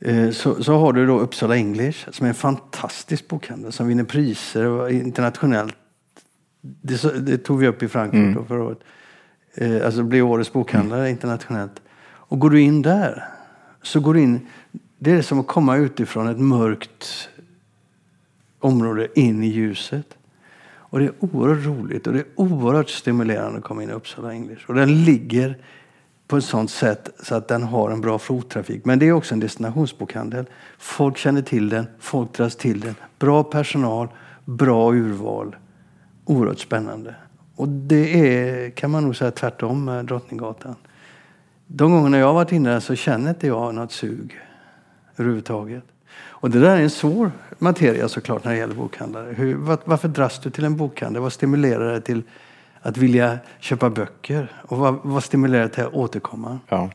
Eh, 0.00 0.30
Så, 0.30 0.64
så 0.64 0.76
har 0.78 0.92
du 0.92 1.06
då 1.06 1.18
Uppsala 1.18 1.56
English 1.56 2.10
som 2.10 2.24
är 2.24 2.28
en 2.28 2.34
fantastisk 2.34 3.28
bokhandel 3.28 3.72
som 3.72 3.88
vinner 3.88 4.04
priser 4.04 4.88
internationellt. 4.90 5.76
Det, 6.60 7.26
det 7.26 7.38
tog 7.38 7.58
vi 7.58 7.66
upp 7.68 7.82
i 7.82 7.88
Frankfurt 7.88 8.34
då 8.34 8.44
förra 8.44 8.62
året. 8.64 8.78
Eh, 9.54 9.86
Alltså 9.86 10.02
bli 10.02 10.22
årets 10.22 10.52
bokhandlare 10.52 11.10
internationellt. 11.10 11.82
Och 12.28 12.38
går 12.38 12.50
du 12.50 12.60
in 12.60 12.82
där 12.82 13.24
så 13.82 14.00
går 14.00 14.14
du 14.14 14.20
in, 14.20 14.46
det 14.98 15.10
är 15.10 15.22
som 15.22 15.40
att 15.40 15.46
komma 15.46 15.76
utifrån 15.76 16.28
ett 16.28 16.40
mörkt 16.40 17.28
område 18.60 19.20
in 19.20 19.42
i 19.42 19.46
ljuset. 19.46 20.16
Och 20.88 20.98
det 20.98 21.04
är 21.04 21.12
oerhört 21.20 21.66
roligt 21.66 22.06
och 22.06 22.12
det 22.12 22.18
är 22.18 22.26
oerhört 22.34 22.88
stimulerande 22.88 23.58
att 23.58 23.64
komma 23.64 23.82
in 23.82 23.90
i 23.90 23.92
Uppsala 23.92 24.32
English. 24.32 24.68
Och 24.68 24.74
den 24.74 25.04
ligger 25.04 25.58
på 26.26 26.36
ett 26.36 26.44
sånt 26.44 26.70
sätt 26.70 27.10
så 27.22 27.34
att 27.34 27.48
den 27.48 27.62
har 27.62 27.90
en 27.90 28.00
bra 28.00 28.18
flodtrafik. 28.18 28.84
Men 28.84 28.98
det 28.98 29.08
är 29.08 29.12
också 29.12 29.34
en 29.34 29.40
destinationsbokhandel. 29.40 30.46
Folk 30.78 31.16
känner 31.16 31.42
till 31.42 31.68
den, 31.68 31.86
folk 31.98 32.32
dras 32.32 32.56
till 32.56 32.80
den. 32.80 32.94
Bra 33.18 33.44
personal, 33.44 34.08
bra 34.44 34.92
urval. 34.92 35.56
Oerhört 36.24 36.58
spännande. 36.58 37.14
Och 37.56 37.68
det 37.68 38.28
är, 38.28 38.70
kan 38.70 38.90
man 38.90 39.04
nog 39.04 39.16
säga, 39.16 39.30
tvärtom 39.30 39.84
med 39.84 40.04
Drottninggatan. 40.04 40.74
De 41.66 41.92
gångerna 41.92 42.18
jag 42.18 42.26
har 42.26 42.34
varit 42.34 42.52
inne 42.52 42.70
där 42.70 42.80
så 42.80 42.94
känner 42.94 43.30
inte 43.30 43.46
jag 43.46 43.74
något 43.74 43.92
sug 43.92 44.40
överhuvudtaget. 45.16 45.84
Och 46.38 46.50
det 46.50 46.60
där 46.60 46.76
är 46.76 46.82
en 46.82 46.90
svår 46.90 47.32
materia 47.58 48.08
såklart 48.08 48.44
när 48.44 48.52
det 48.52 48.58
gäller 48.58 48.74
bokhandlare. 48.74 49.32
Hur, 49.32 49.54
varför 49.84 50.08
dras 50.08 50.38
du 50.38 50.50
till 50.50 50.64
en 50.64 50.76
bokhandel? 50.76 51.22
Vad 51.22 51.32
stimulerar 51.32 51.90
dig 51.90 52.02
till 52.02 52.22
att 52.82 52.96
vilja 52.96 53.38
köpa 53.60 53.90
böcker? 53.90 54.52
Och 54.68 54.78
vad, 54.78 54.98
vad 55.02 55.24
stimulerar 55.24 55.68
till 55.68 55.84
att 55.84 55.94
återkomma? 55.94 56.58
Ja. 56.68 56.90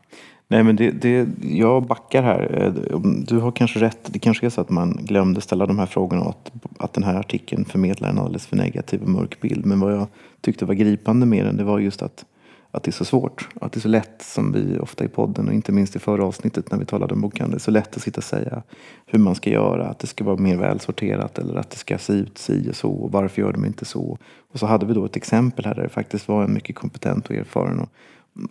Nej, 0.51 0.63
men 0.63 0.75
det, 0.75 0.91
det, 0.91 1.27
jag 1.41 1.83
backar 1.87 2.23
här. 2.23 2.63
Eh, 2.63 2.99
du 3.01 3.37
har 3.37 3.51
kanske 3.51 3.79
rätt. 3.79 3.99
Det 4.05 4.19
kanske 4.19 4.45
är 4.45 4.49
så 4.49 4.61
att 4.61 4.69
man 4.69 4.99
glömde 5.01 5.41
ställa 5.41 5.65
de 5.65 5.79
här 5.79 5.85
frågorna 5.85 6.21
och 6.21 6.29
att, 6.29 6.51
att 6.77 6.93
den 6.93 7.03
här 7.03 7.15
artikeln 7.15 7.65
förmedlar 7.65 8.09
en 8.09 8.19
alldeles 8.19 8.47
för 8.47 8.55
negativ 8.57 9.01
och 9.01 9.09
mörk 9.09 9.41
bild. 9.41 9.65
Men 9.65 9.79
vad 9.79 9.93
jag 9.93 10.07
tyckte 10.41 10.65
var 10.65 10.73
gripande 10.73 11.25
med 11.25 11.45
den, 11.45 11.57
det 11.57 11.63
var 11.63 11.79
just 11.79 12.01
att, 12.01 12.25
att 12.71 12.83
det 12.83 12.89
är 12.89 12.93
så 12.93 13.05
svårt. 13.05 13.49
Att 13.61 13.71
det 13.71 13.77
är 13.77 13.81
så 13.81 13.87
lätt, 13.87 14.21
som 14.21 14.51
vi 14.51 14.79
ofta 14.79 15.05
i 15.05 15.07
podden 15.07 15.47
och 15.47 15.53
inte 15.53 15.71
minst 15.71 15.95
i 15.95 15.99
förra 15.99 16.25
avsnittet 16.25 16.71
när 16.71 16.77
vi 16.77 16.85
talade 16.85 17.13
om 17.13 17.21
bokhandel, 17.21 17.59
så 17.59 17.71
lätt 17.71 17.95
att 17.95 18.01
sitta 18.01 18.17
och 18.17 18.23
säga 18.23 18.63
hur 19.05 19.19
man 19.19 19.35
ska 19.35 19.49
göra. 19.49 19.87
Att 19.87 19.99
det 19.99 20.07
ska 20.07 20.23
vara 20.23 20.37
mer 20.37 20.57
välsorterat 20.57 21.39
eller 21.39 21.55
att 21.55 21.69
det 21.69 21.77
ska 21.77 21.97
se 21.97 22.13
ut 22.13 22.37
si 22.37 22.69
och 22.71 22.75
så. 22.75 22.89
Och 22.89 23.11
varför 23.11 23.41
gör 23.41 23.53
de 23.53 23.65
inte 23.65 23.85
så? 23.85 24.17
Och 24.51 24.59
så 24.59 24.65
hade 24.65 24.85
vi 24.85 24.93
då 24.93 25.05
ett 25.05 25.15
exempel 25.15 25.65
här 25.65 25.75
där 25.75 25.83
det 25.83 25.89
faktiskt 25.89 26.27
var 26.27 26.43
en 26.43 26.53
mycket 26.53 26.75
kompetent 26.75 27.27
och 27.27 27.35
erfaren 27.35 27.79
och 27.79 27.89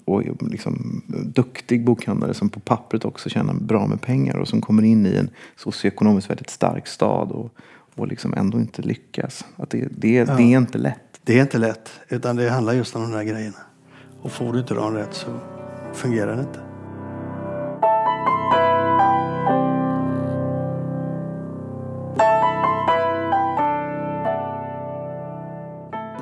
och 0.05 0.23
liksom 0.41 1.03
duktig 1.09 1.85
bokhandlare 1.85 2.35
som 2.35 2.49
på 2.49 2.61
pappret 2.61 3.05
också 3.05 3.29
tjänar 3.29 3.55
bra 3.55 3.87
med 3.87 4.01
pengar 4.01 4.37
och 4.37 4.49
som 4.49 4.61
kommer 4.61 4.83
in 4.83 5.07
i 5.07 5.15
en 5.15 5.31
socioekonomiskt 5.57 6.31
väldigt 6.31 6.51
stark 6.51 6.87
stad 6.87 7.31
och, 7.31 7.55
och 7.95 8.09
liksom 8.09 8.35
ändå 8.35 8.59
inte 8.59 8.83
lyckas. 8.83 9.45
Att 9.57 9.71
det, 9.71 9.89
det, 9.91 10.25
det 10.25 10.43
är 10.43 10.59
inte 10.59 10.79
lätt. 10.79 11.21
Det 11.23 11.39
är 11.39 11.43
inte 11.43 11.59
lätt, 11.59 11.91
utan 12.09 12.37
det 12.37 12.51
handlar 12.51 12.73
just 12.73 12.97
om 12.97 13.03
de 13.03 13.11
där 13.11 13.25
grejerna. 13.25 13.59
Och 14.23 14.33
får 14.33 14.53
du 14.53 14.59
inte 14.59 14.75
dem 14.75 14.95
rätt 14.95 15.15
så 15.15 15.39
fungerar 15.93 16.37
det 16.37 16.43
inte. 16.43 16.61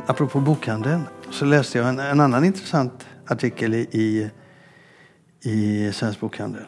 Apropå 0.07 0.41
bokhandeln 0.41 1.03
så 1.31 1.45
läste 1.45 1.79
jag 1.79 1.89
en, 1.89 1.99
en 1.99 2.21
annan 2.21 2.45
intressant 2.45 3.07
artikel 3.27 3.75
i, 3.75 3.89
i, 3.93 4.31
i 5.51 5.93
Svensk 5.93 6.21
Bokhandel 6.21 6.65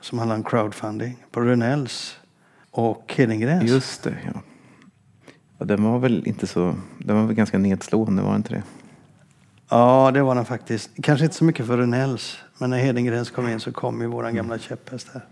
som 0.00 0.18
handlar 0.18 0.36
om 0.36 0.44
crowdfunding 0.44 1.24
på 1.30 1.40
Rönnells 1.40 2.16
och 2.70 3.14
Hedengrens. 3.16 3.70
Just 3.70 4.02
det, 4.02 4.16
ja. 4.26 4.40
ja. 5.58 5.64
Den 5.64 5.82
var 5.84 5.98
väl 5.98 6.26
inte 6.26 6.46
så, 6.46 6.74
den 6.98 7.16
var 7.16 7.26
väl 7.26 7.34
ganska 7.36 7.58
nedslående, 7.58 8.22
var 8.22 8.30
det 8.30 8.36
inte 8.36 8.54
det? 8.54 8.62
Ja, 9.70 10.10
det 10.14 10.22
var 10.22 10.34
den 10.34 10.44
faktiskt. 10.44 10.90
Kanske 11.02 11.24
inte 11.24 11.36
så 11.36 11.44
mycket 11.44 11.66
för 11.66 11.76
Rönnells, 11.76 12.38
men 12.58 12.70
när 12.70 12.78
Hedengrens 12.78 13.30
kom 13.30 13.48
in 13.48 13.60
så 13.60 13.72
kom 13.72 14.00
ju 14.00 14.06
våran 14.06 14.34
gamla 14.34 14.58
käpphäst 14.58 15.08
här. 15.12 15.24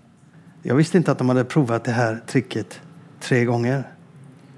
Jag 0.62 0.74
visste 0.74 0.98
inte 0.98 1.12
att 1.12 1.18
de 1.18 1.28
hade 1.28 1.44
provat 1.44 1.84
det 1.84 1.92
här 1.92 2.22
tricket 2.26 2.80
tre 3.20 3.44
gånger. 3.44 3.84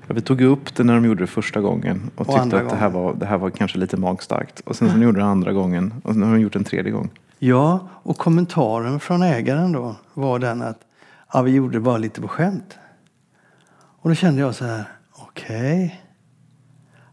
Ja, 0.07 0.15
vi 0.15 0.21
tog 0.21 0.41
upp 0.41 0.75
det 0.75 0.85
när 0.85 0.95
de 0.95 1.05
gjorde 1.05 1.23
det 1.23 1.27
första 1.27 1.61
gången 1.61 2.11
och, 2.17 2.27
tyckte 2.27 2.43
andra 2.43 2.61
att 2.61 2.71
det 2.71 2.77
här, 2.77 2.89
var, 2.89 3.15
det 3.15 3.27
här 3.27 3.39
var 3.39 3.51
kanske 3.51 3.79
lite 3.79 3.97
magstarkt. 3.97 4.61
Och 4.61 4.77
sen 4.77 4.91
så 4.91 4.99
gjorde 4.99 5.19
de 5.19 5.25
det 5.25 5.31
andra 5.31 5.53
gången 5.53 5.95
och 6.05 6.17
nu 6.17 6.27
har 6.27 6.33
de 6.33 6.41
gjort 6.41 6.57
en 6.57 6.65
tredje 6.65 6.93
gång. 6.93 7.11
Ja, 7.39 7.89
och 7.91 8.19
kommentaren 8.19 9.01
från 9.01 9.23
ägaren 9.23 9.73
då 9.73 9.97
var 10.15 10.39
den 10.39 10.63
att 10.63 10.81
ja, 11.33 11.43
vi 11.43 11.51
gjorde 11.51 11.77
det 11.77 11.81
bara 11.81 11.99
lite 11.99 12.21
på 12.21 12.29
skämt. 12.29 12.79
Och 14.03 14.09
då 14.09 14.15
kände 14.15 14.41
jag 14.41 14.55
så 14.55 14.65
här, 14.65 14.85
okej. 15.13 16.01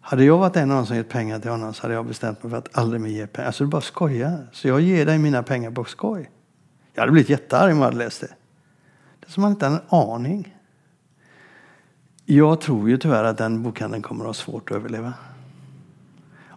Hade 0.10 0.24
jag 0.24 0.38
varit 0.38 0.56
en 0.56 0.72
av 0.72 0.78
dem 0.78 0.86
som 0.86 0.96
gett 0.96 1.10
pengar 1.10 1.40
till 1.40 1.52
honom 1.52 1.74
så 1.74 1.82
hade 1.82 1.94
jag 1.94 2.06
bestämt 2.06 2.44
mig 2.44 2.50
för 2.50 2.58
att 2.58 2.78
aldrig 2.78 3.02
mer 3.02 3.10
ge 3.10 3.28
pengar. 3.28 3.48
Alltså 3.48 3.64
du 3.64 3.70
bara 3.70 3.82
skojar. 3.82 4.48
Så 4.52 4.68
jag 4.68 4.82
ger 4.82 5.06
dig 5.06 5.18
mina 5.18 5.44
pengar 5.44 5.72
på 5.72 5.84
skoj. 5.84 6.32
Jag 6.94 7.02
hade 7.02 7.12
blivit 7.12 7.30
jättearg 7.30 7.72
om 7.72 7.78
jag 7.78 7.86
hade 7.86 7.98
läst 7.98 8.22
det. 8.22 8.28
Det 9.20 9.28
är 9.28 9.32
som 9.32 9.42
man 9.42 9.52
inte 9.52 9.66
hade 9.66 9.78
en 9.78 10.00
aning. 10.00 10.56
Jag 12.26 12.62
tror 12.62 12.90
ju 12.90 12.98
tyvärr 12.98 13.24
att 13.24 13.38
den 13.38 13.64
bokhandeln 13.64 14.04
kommer 14.04 14.22
att 14.22 14.28
ha 14.28 14.34
svårt 14.34 14.72
att 14.72 14.78
överleva. 14.78 15.14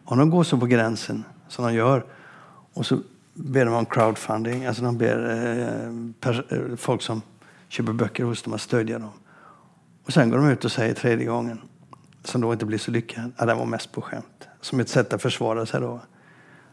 Om 0.05 0.19
de 0.19 0.31
går 0.31 0.45
så 0.45 0.59
på 0.59 0.67
gränsen 0.67 1.25
som 1.49 1.65
de 1.65 1.75
gör 1.75 2.05
och 2.73 2.87
så 2.87 2.99
ber 3.35 3.65
de 3.65 3.75
om 3.75 3.87
crowdfunding, 3.87 4.67
alltså 4.67 4.83
de 4.83 4.99
ber 4.99 5.31
eh, 5.31 6.39
eh 6.59 6.77
folk 6.77 7.03
som 7.03 7.23
köper 7.69 7.93
böcker 7.93 8.25
hos 8.25 8.43
dem 8.43 8.53
att 8.55 8.61
stödja 8.61 8.99
dem. 8.99 9.13
Och 10.05 10.13
sen 10.13 10.31
går 10.31 10.37
de 10.37 10.49
ut 10.49 10.65
och 10.65 10.73
säger 10.73 10.95
tredje 10.95 11.27
gången, 11.27 11.61
som 12.25 12.41
då 12.41 12.53
inte 12.53 12.67
blir 12.67 12.79
så 12.79 12.91
lyckad, 12.91 13.33
att 13.37 13.47
den 13.47 13.59
var 13.59 13.67
mest 13.67 13.93
på 13.93 14.01
skämt. 14.01 14.49
Som 14.61 14.81
ett 14.81 14.89
sätt 14.89 15.13
att 15.13 15.23
försvara 15.23 15.67
sig 15.67 15.81
då. 15.81 16.01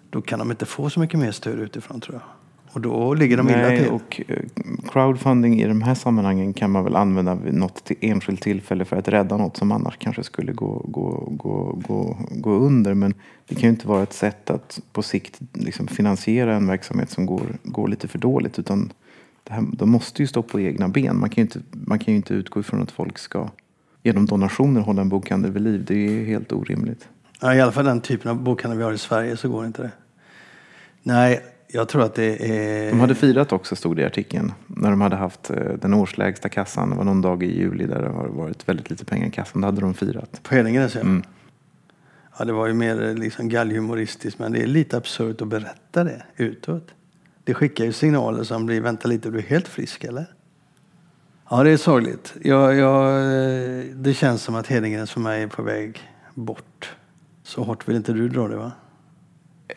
Då 0.10 0.22
kan 0.22 0.40
de 0.40 0.52
inte 0.52 0.66
få 0.66 0.90
så 0.90 1.00
mycket 1.00 1.20
mer 1.20 1.32
stöd 1.32 1.60
utifrån 1.60 2.02
tror 2.02 2.16
jag. 2.16 2.24
Och 2.72 2.82
då 2.82 3.14
ligger 3.14 3.38
de 3.38 3.50
illa 3.50 3.58
Nej, 3.58 3.80
till. 3.80 3.92
och 3.92 4.22
eh, 4.28 4.44
crowdfunding 4.92 5.62
i 5.62 5.68
de 5.68 5.82
här 5.82 5.96
sammanhangen 5.96 6.54
kan 6.54 6.72
man 6.72 6.84
väl 6.84 6.96
använda 6.96 7.36
vid 7.36 7.54
något 7.54 7.84
till 7.84 7.96
enskilt 8.02 8.42
tillfälle 8.42 8.86
för 8.86 8.96
att 8.96 9.08
rädda 9.08 9.38
något 9.38 9.58
som 9.58 9.72
annars 9.72 9.98
kanske 9.98 10.24
skulle 10.24 10.54
gå, 10.54 10.86
gå, 10.88 11.30
gå, 11.32 11.82
gå, 11.88 12.18
gå 12.32 12.52
under. 12.52 12.94
Men 12.94 13.14
det 13.48 13.56
kan 13.56 13.64
ju 13.64 13.70
inte 13.70 13.88
vara 13.88 14.04
ett 14.04 14.14
sätt 14.14 14.50
att 14.50 14.80
på 14.92 15.02
sikt 15.02 15.40
liksom 15.54 15.88
finansiera 15.88 16.56
en 16.56 16.68
verksamhet 16.68 17.10
som 17.10 17.26
går, 17.26 17.58
går 17.64 17.88
lite 17.88 18.08
för 18.08 18.20
dåligt. 18.20 18.60
Utan 18.60 18.94
det 19.44 19.54
här, 19.54 19.64
de 19.74 19.90
måste 19.90 20.24
ju 20.24 20.28
stå 20.28 20.42
på 20.42 20.60
egna 20.60 20.88
ben. 20.88 21.20
Man 21.20 21.30
kan 21.30 21.36
ju 21.36 21.42
inte, 21.42 21.60
man 21.72 22.00
kan 22.00 22.14
ju 22.14 22.16
inte 22.16 22.34
utgå 22.34 22.60
ifrån 22.60 22.82
att 22.82 22.92
folk 22.92 23.18
ska 23.18 23.50
genom 24.08 24.26
donationer 24.26 24.82
hålla 24.82 25.02
en 25.02 25.10
bokhandel 25.10 25.52
vid 25.52 25.62
liv. 25.62 25.86
Det 25.88 25.94
är 25.94 26.26
helt 26.26 26.52
orimligt. 26.52 27.08
Ja, 27.42 27.56
I 27.56 27.62
alla 27.62 27.72
fall 27.72 27.86
den 27.86 28.02
typen 28.02 28.32
av 28.32 28.44
bokhandel 28.44 28.78
vi 28.78 28.84
har 28.84 28.94
i 28.94 28.98
Sverige 28.98 29.38
så 29.38 29.50
går 29.50 29.66
inte 29.66 29.82
det. 29.82 29.92
Nej, 31.04 31.42
jag 31.68 31.90
tror 31.90 32.04
att 32.04 32.16
det 32.16 32.52
är... 32.52 32.90
De 32.90 33.00
hade 33.00 33.16
firat 33.16 33.52
också, 33.52 33.76
stod 33.76 33.96
det 33.96 34.02
i 34.02 34.06
artikeln, 34.06 34.54
när 34.68 34.90
de 34.90 35.02
hade 35.02 35.16
haft 35.16 35.50
eh, 35.50 35.74
den 35.82 35.94
årslägsta 35.94 36.50
kassan. 36.50 36.90
Det 36.90 36.96
var 36.96 37.04
någon 37.04 37.22
dag 37.22 37.44
i 37.44 37.58
juli 37.58 37.86
där 37.86 38.02
det 38.02 38.10
har 38.10 38.28
varit 38.28 38.70
väldigt 38.70 38.90
lite 38.90 39.06
pengar 39.06 39.28
i 39.28 39.32
kassan. 39.32 39.62
Då 39.62 39.68
hade 39.68 39.82
de 39.82 39.94
firat. 39.94 40.40
På 40.44 40.56
Hedengren 40.56 40.90
ja. 40.94 41.00
Mm. 41.00 41.24
Ja, 42.40 42.46
det 42.46 42.54
var 42.54 42.68
ju 42.68 42.74
mer 42.74 43.04
eh, 43.04 43.14
liksom 43.14 43.50
gallhumoristiskt, 43.50 44.40
men 44.40 44.52
det 44.52 44.64
är 44.64 44.68
lite 44.68 44.98
absurt 44.98 45.42
att 45.42 45.48
berätta 45.48 46.04
det 46.04 46.24
utåt. 46.38 46.88
Det 47.44 47.54
skickar 47.54 47.86
ju 47.86 47.92
signaler 47.92 48.44
som 48.44 48.66
blir, 48.66 48.82
vänta 48.82 49.08
lite, 49.08 49.30
du 49.30 49.38
är 49.38 49.42
helt 49.44 49.68
frisk 49.68 50.04
eller? 50.04 50.26
Ja, 51.50 51.64
det 51.64 51.72
är 51.72 51.78
sorgligt. 51.78 52.34
Jag, 52.42 52.76
jag, 52.76 53.16
eh, 53.16 53.84
det 53.96 54.14
känns 54.14 54.42
som 54.42 54.56
att 54.56 54.68
Hedengrens 54.68 55.12
för 55.12 55.20
mig 55.20 55.44
är 55.44 55.48
på 55.48 55.62
väg 55.62 56.00
bort. 56.34 56.96
Så 57.44 57.64
hårt 57.64 57.88
vill 57.88 57.96
inte 57.96 58.14
du 58.14 58.30
dra 58.30 58.48
det 58.48 58.56
va? 58.56 58.72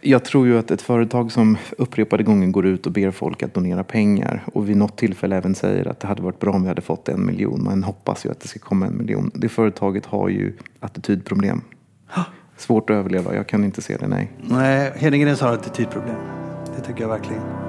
Jag 0.01 0.25
tror 0.25 0.47
ju 0.47 0.59
att 0.59 0.71
ett 0.71 0.83
företag 0.83 1.33
som 1.33 1.57
upprepade 1.79 2.23
gånger 2.23 2.47
går 2.47 2.67
ut 2.67 2.87
och 2.87 2.93
ber 2.93 3.11
folk 3.11 3.43
att 3.43 3.55
donera 3.55 3.85
pengar 3.85 4.45
och 4.55 4.69
vid 4.69 4.77
något 4.77 4.97
tillfälle 4.97 5.37
även 5.37 5.55
säger 5.55 5.89
att 5.89 6.01
det 6.01 6.07
hade 6.07 6.23
varit 6.23 6.41
bra 6.41 6.53
om 6.53 6.63
vi 6.63 6.69
hade 6.69 6.83
fått 6.83 7.09
en 7.09 7.27
miljon. 7.27 7.65
Man 7.65 7.83
hoppas 7.83 8.27
ju 8.27 8.31
att 8.31 8.41
det 8.41 8.49
ska 8.49 8.59
komma 8.59 8.87
en 8.87 8.99
miljon. 8.99 9.31
Det 9.35 9.49
företaget 9.49 10.07
har 10.07 10.29
ju 10.29 10.53
attitydproblem. 10.81 11.61
Svårt 12.57 12.91
att 12.91 12.95
överleva. 12.95 13.35
Jag 13.35 13.47
kan 13.47 13.65
inte 13.65 13.83
se 13.83 13.97
det, 13.97 14.09
nej. 14.09 14.33
Nej, 14.41 14.93
Hedengrens 14.97 15.41
har 15.41 15.53
attitydproblem. 15.53 16.17
Det 16.77 16.83
tycker 16.83 17.01
jag 17.01 17.09
verkligen. 17.09 17.60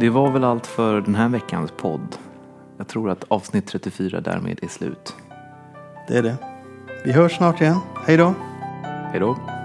Det 0.00 0.10
var 0.10 0.30
väl 0.30 0.44
allt 0.44 0.66
för 0.66 1.00
den 1.00 1.14
här 1.14 1.28
veckans 1.28 1.70
podd. 1.76 2.16
Jag 2.76 2.88
tror 2.88 3.10
att 3.10 3.24
avsnitt 3.28 3.66
34 3.66 4.20
därmed 4.20 4.58
är 4.62 4.68
slut. 4.68 5.14
Det 6.08 6.18
är 6.18 6.22
det. 6.22 6.36
Vi 7.04 7.12
hörs 7.12 7.36
snart 7.36 7.60
igen. 7.60 7.78
Hej 8.06 8.16
då. 8.16 8.34
Hej 9.12 9.20
då. 9.20 9.57